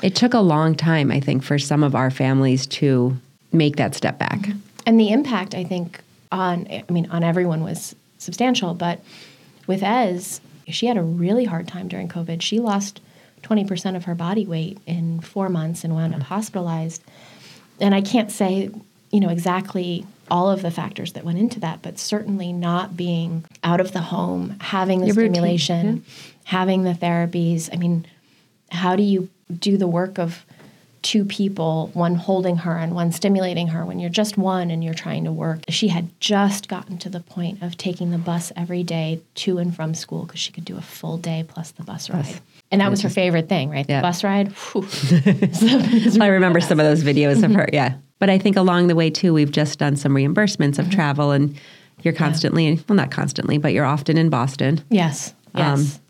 [0.02, 3.16] it took a long time, I think, for some of our families to
[3.52, 4.40] make that step back.
[4.40, 4.58] Mm-hmm.
[4.86, 6.00] And the impact, I think,
[6.32, 8.74] on I mean, on everyone was substantial.
[8.74, 9.00] But
[9.66, 12.42] with Ez, she had a really hard time during COVID.
[12.42, 13.00] She lost
[13.42, 16.34] 20% of her body weight in four months and wound up mm-hmm.
[16.34, 17.02] hospitalized.
[17.80, 18.70] And I can't say,
[19.10, 23.44] you know, exactly all of the factors that went into that, but certainly not being
[23.62, 26.04] out of the home, having the Your routine, stimulation,
[26.44, 27.68] having the therapies.
[27.72, 28.06] I mean,
[28.70, 30.44] how do you do the work of
[31.02, 34.94] two people, one holding her and one stimulating her when you're just one and you're
[34.94, 35.60] trying to work?
[35.68, 39.74] She had just gotten to the point of taking the bus every day to and
[39.74, 42.40] from school because she could do a full day plus the bus ride.
[42.70, 43.86] And that was her favorite thing, right?
[43.88, 44.00] Yeah.
[44.00, 44.54] The bus ride.
[46.22, 47.68] I remember some of those videos of her.
[47.72, 47.98] Yeah.
[48.18, 51.56] But I think along the way, too, we've just done some reimbursements of travel, and
[52.02, 54.82] you're constantly, well, not constantly, but you're often in Boston.
[54.90, 55.34] yes.
[55.56, 55.94] Yes.
[55.96, 56.00] Um,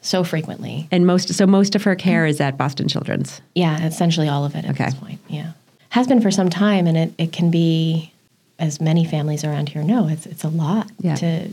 [0.00, 0.88] so frequently.
[0.90, 3.40] And most, so most of her care is at Boston Children's.
[3.54, 4.86] Yeah, essentially all of it at Okay.
[4.86, 5.20] this point.
[5.28, 5.52] Yeah.
[5.90, 8.12] Has been for some time and it, it can be
[8.58, 11.14] as many families around here know, it's it's a lot Yeah.
[11.16, 11.48] to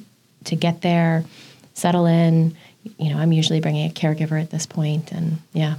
[0.45, 1.24] to get there,
[1.76, 2.56] settle in.
[2.97, 5.76] You know, I'm usually bringing a caregiver at this point and yeah.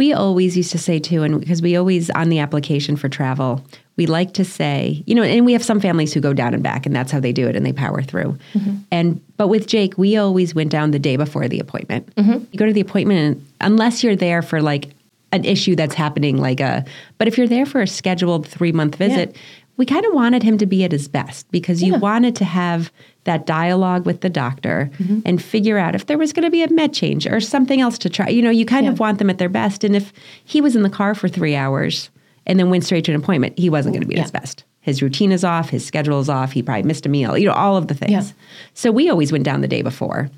[0.00, 3.62] We always used to say too, and because we always on the application for travel,
[3.96, 6.62] we like to say, you know, and we have some families who go down and
[6.62, 8.38] back, and that's how they do it, and they power through.
[8.54, 8.76] Mm-hmm.
[8.90, 12.14] And but with Jake, we always went down the day before the appointment.
[12.14, 12.44] Mm-hmm.
[12.50, 14.88] You go to the appointment, and unless you're there for like
[15.32, 16.82] an issue that's happening, like a,
[17.18, 19.36] but if you're there for a scheduled three month visit,
[19.76, 22.90] we kind of wanted him to be at his best because you wanted to have
[23.24, 25.20] that dialogue with the doctor Mm-hmm.
[25.24, 27.98] and figure out if there was going to be a med change or something else
[27.98, 28.28] to try.
[28.28, 28.92] You know, you kind Yeah.
[28.92, 29.84] of want them at their best.
[29.84, 30.12] And if
[30.44, 32.10] he was in the car for three hours
[32.46, 34.64] and then went straight to an appointment, he wasn't going to be at his best.
[34.82, 37.52] His routine is off, his schedule is off, he probably missed a meal, you know,
[37.52, 38.10] all of the things.
[38.12, 38.20] Yeah.
[38.20, 38.38] Mm-hmm.
[38.72, 40.30] So we always went down the day before.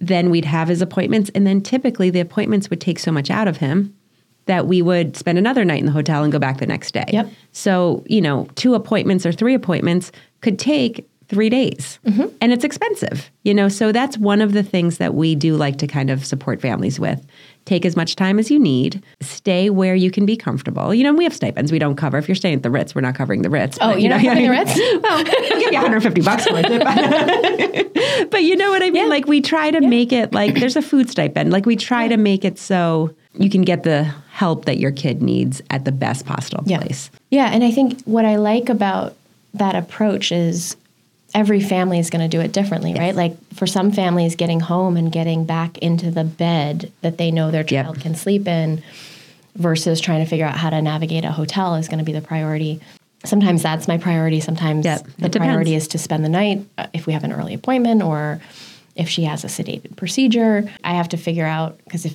[0.00, 3.46] Then we'd have his appointments, and then typically the appointments would take so much out
[3.48, 3.94] of him
[4.46, 7.04] that we would spend another night in the hotel and go back the next day.
[7.12, 7.30] Yep.
[7.52, 10.10] So, you know, two appointments or three appointments
[10.40, 12.26] could take three days Mm-hmm.
[12.40, 13.68] and it's expensive, you know.
[13.68, 17.00] So that's one of the things that we do like to kind of support families
[17.00, 17.24] with.
[17.64, 20.94] Take as much time as you need, stay where you can be comfortable.
[20.94, 22.16] You know, we have stipends we don't cover.
[22.16, 23.76] If you're staying at the Ritz, we're not covering the Ritz.
[23.80, 24.78] Oh, but, you're know, not covering the Ritz?
[25.02, 26.68] well, we'll give you 150 bucks for it.
[26.68, 29.02] But, but you know what I mean?
[29.04, 29.08] Yeah.
[29.08, 31.50] Like we try to make it like there's a food stipend.
[31.50, 35.20] Like we try to make it so you can get the help that your kid
[35.20, 36.78] needs at the best possible Yeah.
[36.78, 37.10] place.
[37.30, 39.16] Yeah, and I think what I like about
[39.54, 40.76] that approach is
[41.36, 43.14] every family is going to do it differently, right?
[43.14, 47.50] Like for some families, getting home and getting back into the bed that they know
[47.50, 47.84] their Yep.
[47.84, 48.82] child can sleep in
[49.54, 52.22] versus trying to figure out how to navigate a hotel is going to be the
[52.22, 52.80] priority.
[53.24, 54.40] Sometimes that's my priority.
[54.40, 57.52] Sometimes Yep, the priority is to spend the night uh, if we have an early
[57.52, 58.40] appointment or
[58.94, 60.64] if she has a sedated procedure.
[60.82, 62.14] I have to figure out because if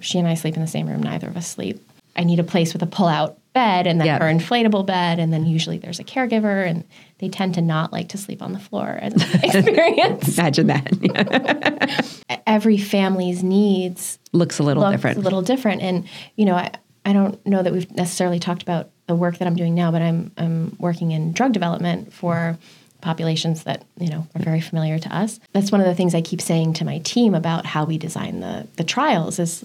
[0.00, 1.86] she and I sleep in the same room, neither of us sleep.
[2.16, 4.22] I need a place with a pull-out bed and then Yep.
[4.22, 6.84] her inflatable bed, and then usually there's a caregiver, and
[7.18, 8.98] they tend to not like to sleep on the floor.
[9.00, 12.22] As an experience, Imagine that.
[12.46, 15.18] every family's needs Looks a little looks different.
[15.18, 15.82] a little different.
[15.82, 16.70] And you know, I,
[17.04, 20.00] I don't know that we've necessarily talked about the work that I'm doing now, but
[20.02, 22.56] I'm I'm working in drug development for
[23.00, 25.40] populations that you know are very familiar to us.
[25.52, 28.40] That's one of the things I keep saying to my team about how we design
[28.40, 29.64] the the trials is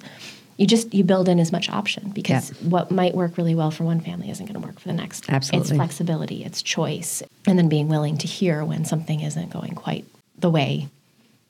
[0.58, 2.70] you just you build in as much option because Yeah.
[2.70, 5.30] what might work really well for one family isn't going to work for the next.
[5.30, 5.70] Absolutely.
[5.70, 10.05] It's flexibility, it's choice, and then being willing to hear when something isn't going quite
[10.39, 10.89] the way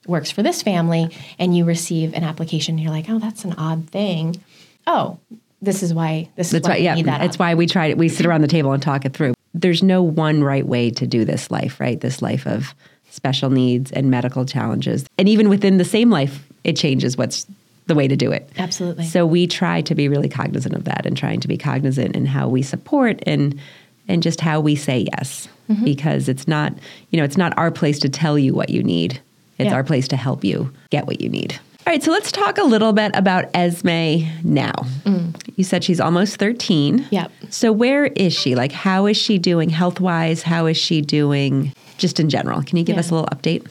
[0.05, 3.53] works for this family and you receive an application and you're like, oh, that's an
[3.53, 4.41] odd thing.
[4.86, 5.20] Oh,
[5.62, 6.93] this is why this is why why, we yeah.
[6.95, 7.22] need that.
[7.24, 7.93] It's why we try.
[7.93, 9.34] We sit around the table and talk it through.
[9.53, 11.99] There's no one right way to do this life, right?
[11.99, 12.76] This life of
[13.10, 17.47] special needs and medical challenges, and even within the same life, it changes what's
[17.88, 18.50] the way to do it.
[18.58, 19.06] Absolutely.
[19.06, 22.26] So we try to be really cognizant of that and trying to be cognizant in
[22.26, 23.60] how we support and
[24.10, 25.84] and just how we say yes, Mm-hmm.
[25.84, 26.72] because it's not
[27.12, 29.20] you know it's not our place to tell you what you need.
[29.58, 29.74] It's Yeah.
[29.76, 31.60] our place to help you get what you need.
[31.86, 34.74] All right, so let's talk a little bit about Esme now.
[35.56, 37.00] You said she's almost 13.
[37.00, 37.06] Mm.
[37.12, 37.32] Yep.
[37.50, 38.56] So where is she?
[38.56, 40.42] Like how is she doing health-wise?
[40.44, 42.62] How is she doing just in general?
[42.64, 43.00] Can you give Yeah.
[43.02, 43.66] us a little update?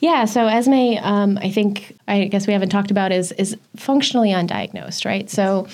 [0.00, 4.30] Yeah, so Esme, um, I think I guess we haven't talked about is is functionally
[4.30, 5.28] undiagnosed, right?
[5.30, 5.66] So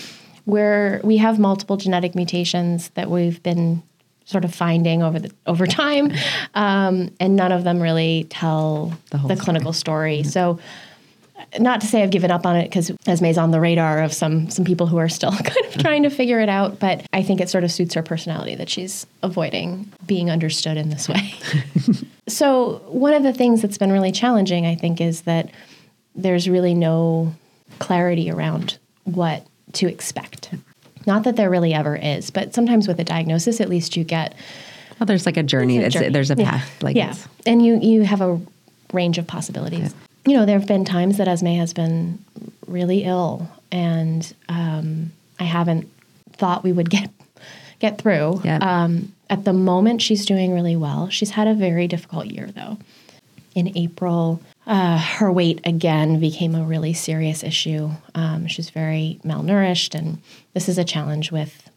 [0.46, 3.82] we're we have multiple genetic mutations that we've been
[4.26, 6.12] sort of finding over the over time,
[6.54, 10.22] um, and none of them really tell The the, clinical story.
[10.22, 10.58] So,
[11.58, 14.50] not to say I've given up on it because Esme's on the radar of some
[14.50, 16.78] some people who are still kind of trying to figure it out.
[16.78, 20.90] But I think it sort of suits her personality that she's avoiding being understood in
[20.90, 21.34] this way.
[22.28, 25.50] so one of the things that's been really challenging, I think, is that
[26.14, 27.34] there's really no
[27.78, 30.50] clarity around what to expect.
[31.06, 34.34] Not that there really ever is, but sometimes with a diagnosis, at least you get
[34.98, 35.78] Well, there's like a journey.
[35.78, 36.12] It's a journey.
[36.12, 36.50] there's a Yeah.
[36.50, 36.82] path.
[36.82, 37.14] Like yeah,
[37.46, 38.40] and you you have a
[38.92, 39.94] range of possibilities.
[40.26, 42.18] You know, there have been times that Esme has been
[42.66, 45.88] really ill, and um, I haven't
[46.32, 47.10] thought we would get
[47.78, 48.40] get through.
[48.44, 48.58] Yeah.
[48.60, 51.08] Um, at the moment, she's doing really well.
[51.10, 52.78] She's had a very difficult year, though.
[53.54, 57.90] In April, uh, her weight again became a really serious issue.
[58.14, 60.18] Um, she's very malnourished, and
[60.54, 61.68] this is a challenge with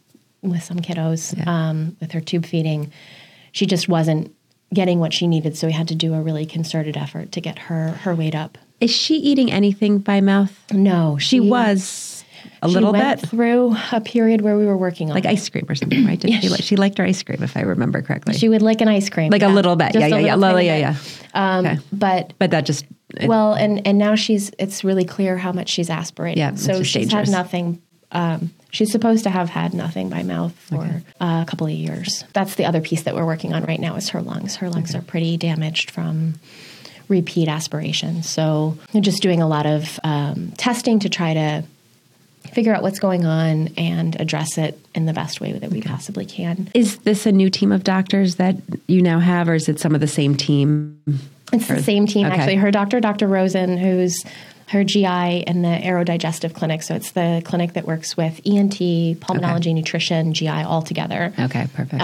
[0.42, 2.92] with some kiddos um, with her tube feeding.
[3.52, 4.34] She just wasn't
[4.72, 7.58] getting what she needed, so we had to do a really concerted effort to get
[7.58, 8.58] her her weight up.
[8.80, 10.56] Is she eating anything by mouth?
[10.72, 12.24] No, She was
[12.62, 15.28] a she little went bit through a period where we were working on like it.
[15.30, 16.18] ice cream or something, right?
[16.20, 18.34] Did she, like, she liked her ice cream, if I remember correctly.
[18.34, 19.92] She would lick an ice cream, like a little bit.
[19.92, 20.34] Just Yeah, yeah, yeah.
[20.36, 20.94] Lily, yeah, yeah.
[21.34, 21.78] Um, Okay.
[21.92, 22.84] But But that just
[23.16, 26.38] it- well, and and now she's it's really clear how much she's aspirating.
[26.40, 27.28] Yeah, so she's dangerous.
[27.30, 27.80] had nothing.
[28.12, 32.24] Um, she's supposed to have had nothing by mouth for uh, a couple of years.
[32.32, 34.56] That's the other piece that we're working on right now is her lungs.
[34.56, 36.34] Her lungs are pretty damaged from
[37.08, 38.22] repeat aspiration.
[38.22, 41.64] So we're just doing a lot of um, testing to try to
[42.52, 46.24] figure out what's going on and address it in the best way that we possibly
[46.24, 46.70] can.
[46.74, 48.56] is this a new team of doctors that
[48.86, 51.00] you now have, or is it some of the same team?
[51.52, 52.36] It's the same team, okay.
[52.36, 52.56] actually.
[52.56, 53.26] Her doctor, Dr.
[53.26, 54.22] Rosen, who's
[54.68, 56.82] her GI in the Aerodigestive Clinic.
[56.82, 58.74] So it's the clinic that works with ENT,
[59.20, 61.32] pulmonology, nutrition, GI all together.
[61.38, 62.02] Okay, perfect.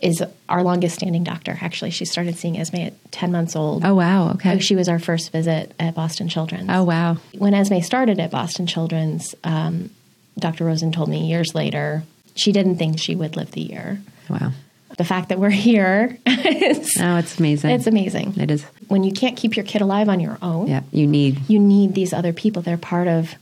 [0.00, 1.58] Is our longest standing doctor.
[1.60, 3.84] Actually, she started seeing Esme at 10 months old.
[3.84, 4.30] oh wow.
[4.34, 4.60] Okay.
[4.60, 6.70] She was our first visit at Boston Children's.
[6.70, 7.16] Oh wow.
[7.36, 9.90] When Esme started at Boston Children's, um,
[10.38, 10.64] Dr.
[10.66, 12.04] Rosen told me years later
[12.36, 14.00] she didn't think she would live the year.
[14.30, 14.52] Wow.
[14.98, 17.70] The fact that we're here is Oh, it's amazing.
[17.70, 18.34] it's amazing.
[18.38, 18.64] It is.
[18.88, 20.82] When you can't keep your kid alive on your own, Yeah.
[20.92, 21.48] You need.
[21.48, 22.60] you need these other people.
[22.62, 23.34] They're part of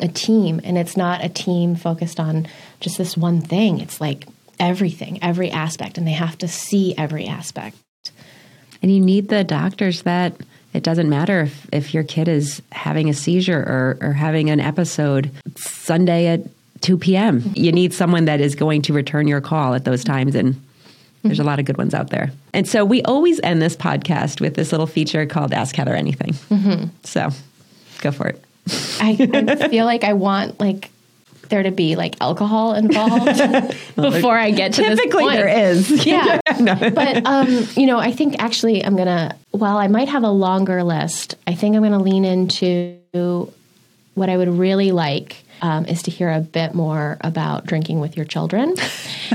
[0.00, 2.48] a team, and it's not a team focused on
[2.80, 3.78] just this one thing.
[3.80, 4.26] It's like
[4.58, 7.76] everything, every aspect, and they have to see every aspect.
[8.82, 10.34] And you need the doctors that
[10.72, 14.60] it doesn't matter if, if your kid is having a seizure or, or having an
[14.60, 16.40] episode Sunday at
[16.84, 17.42] 2 p.m.
[17.54, 20.34] You need someone that is going to return your call at those times.
[20.34, 20.62] And
[21.22, 22.30] there's a lot of good ones out there.
[22.52, 26.34] And so we always end this podcast with this little feature called Ask Heather Anything.
[27.02, 27.30] So
[28.02, 28.44] go for it.
[29.00, 30.90] I, I feel like I want like
[31.48, 33.24] there to be like alcohol involved
[33.96, 35.36] before I get to this Typically, point.
[35.36, 36.06] there is.
[36.06, 36.40] Yeah.
[36.44, 40.82] But, um, you know, I think actually I'm to, while I might have a longer
[40.84, 43.52] list, I think I'm going to lean into
[44.14, 48.18] what I would really like um, is to hear a bit more about drinking with
[48.18, 48.74] your children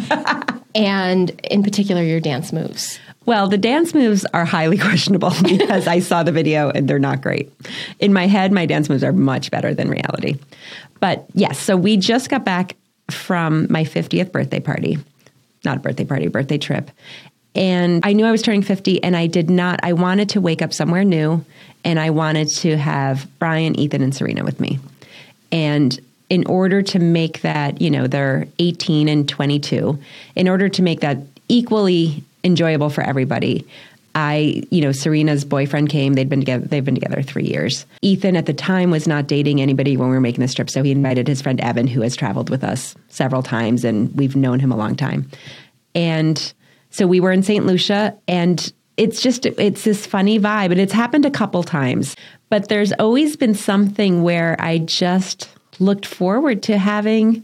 [0.76, 3.00] and, in particular, your dance moves.
[3.26, 7.22] Well, the dance moves are highly questionable because I saw the video and they're not
[7.22, 7.52] great.
[7.98, 10.38] In my head, my dance moves are much better than reality.
[11.00, 12.76] But yes, so we just got back
[13.10, 15.00] from my 50th birthday party.
[15.66, 16.92] Not a birthday party, birthday trip.
[17.56, 20.62] And I knew I was turning 50 and I did not, I wanted to wake
[20.62, 21.44] up somewhere new
[21.84, 24.78] and I wanted to have Brian, Ethan, and Serena with me.
[25.52, 26.00] And
[26.30, 29.98] in order to make that, you know, they're 18 and 22,
[30.36, 31.18] in order to make that
[31.48, 33.66] equally enjoyable for everybody,
[34.16, 36.14] I, you know, Serena's boyfriend came.
[36.14, 36.66] They'd been together.
[36.66, 37.86] They've been together three years.
[38.02, 40.84] Ethan at the time was not dating anybody when we were making this trip, so
[40.84, 44.60] he invited his friend Evan, who has traveled with us several times, and we've known
[44.60, 45.30] him a long time.
[45.94, 46.54] And
[46.90, 47.66] so we were in St.
[47.66, 52.16] Lucia, and it's just it's this funny vibe, and it's happened a couple times.
[52.50, 55.50] But there's always been something where I just
[55.80, 57.44] looked forward to having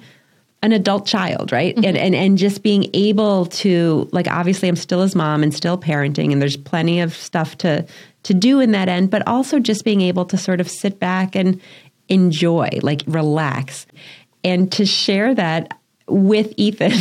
[0.61, 1.75] an adult child, right?
[1.75, 1.85] Mm-hmm.
[1.85, 5.77] And, and and just being able to like obviously I'm still his mom and still
[5.77, 7.85] parenting and there's plenty of stuff to
[8.23, 11.35] to do in that end, but also just being able to sort of sit back
[11.35, 11.61] and
[12.09, 13.85] enjoy, like relax.
[14.43, 16.93] And to share that with Ethan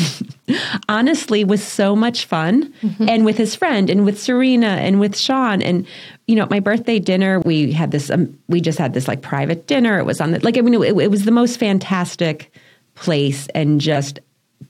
[0.89, 3.09] honestly was so much fun mm-hmm.
[3.09, 5.87] and with his friend and with Serena and with Sean and
[6.27, 9.67] you know my birthday dinner we had this um, we just had this like private
[9.67, 12.53] dinner it was on the like I mean it, it was the most fantastic
[12.95, 14.21] place and just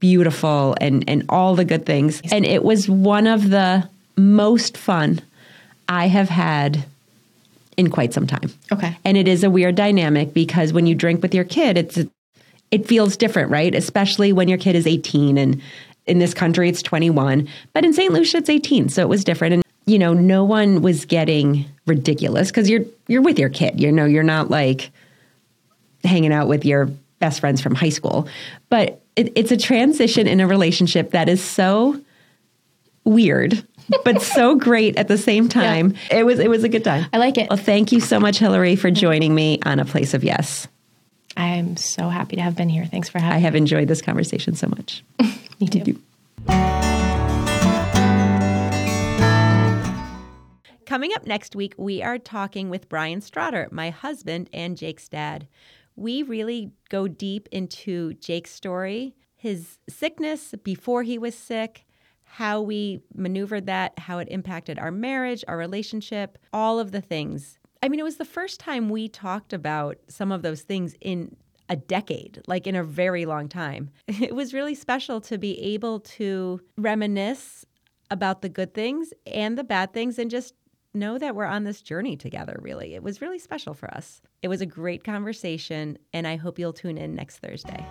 [0.01, 5.21] beautiful and and all the good things and it was one of the most fun
[5.89, 6.85] I have had
[7.77, 8.97] in quite some time Okay.
[9.05, 11.99] and it is a weird dynamic because when you drink with your kid it's
[12.71, 15.63] it feels different right especially when your kid is 18 and
[16.07, 18.13] In this country, it's 21, but in St.
[18.13, 18.91] Lucia, it's 18.
[18.91, 19.55] So it was different.
[19.55, 23.81] And, you know, no one was getting ridiculous because you're, you're with your kid.
[23.81, 24.91] You know, you're not like
[26.03, 26.87] hanging out with your
[27.19, 28.29] best friends from high school.
[28.69, 32.01] But it, it's a transition in a relationship that is so
[33.05, 33.67] weird.
[34.05, 35.95] but so great at the same time.
[36.11, 37.07] It was it was a good time.
[37.13, 37.51] I like it.
[37.51, 40.67] Well, thank you so much, Hillary, for joining me on A Place of Yes.
[41.37, 42.87] I'm so happy to have been here.
[42.87, 43.37] Thanks for having me.
[43.37, 45.03] I have enjoyed this conversation so much.
[45.61, 45.67] me.
[45.67, 47.04] too.
[50.95, 55.49] Coming up next week, we are talking with Brian Straughter, my husband and Jake's dad.
[55.97, 61.85] We really go deep into Jake's story, his sickness before he was sick,
[62.23, 67.59] how we maneuvered that, how it impacted our marriage, our relationship, all of the things.
[67.83, 71.35] I mean, it was the first time we talked about some of those things in
[71.69, 73.91] a decade, like in a very long time.
[74.07, 77.67] It was really special to be able to reminisce
[78.13, 80.55] about the good things and the bad things and just
[80.95, 82.95] know that we're on this journey together, really.
[82.95, 84.21] It was really special for us.
[84.43, 87.85] It was a great conversation, and I hope you'll tune in next Thursday.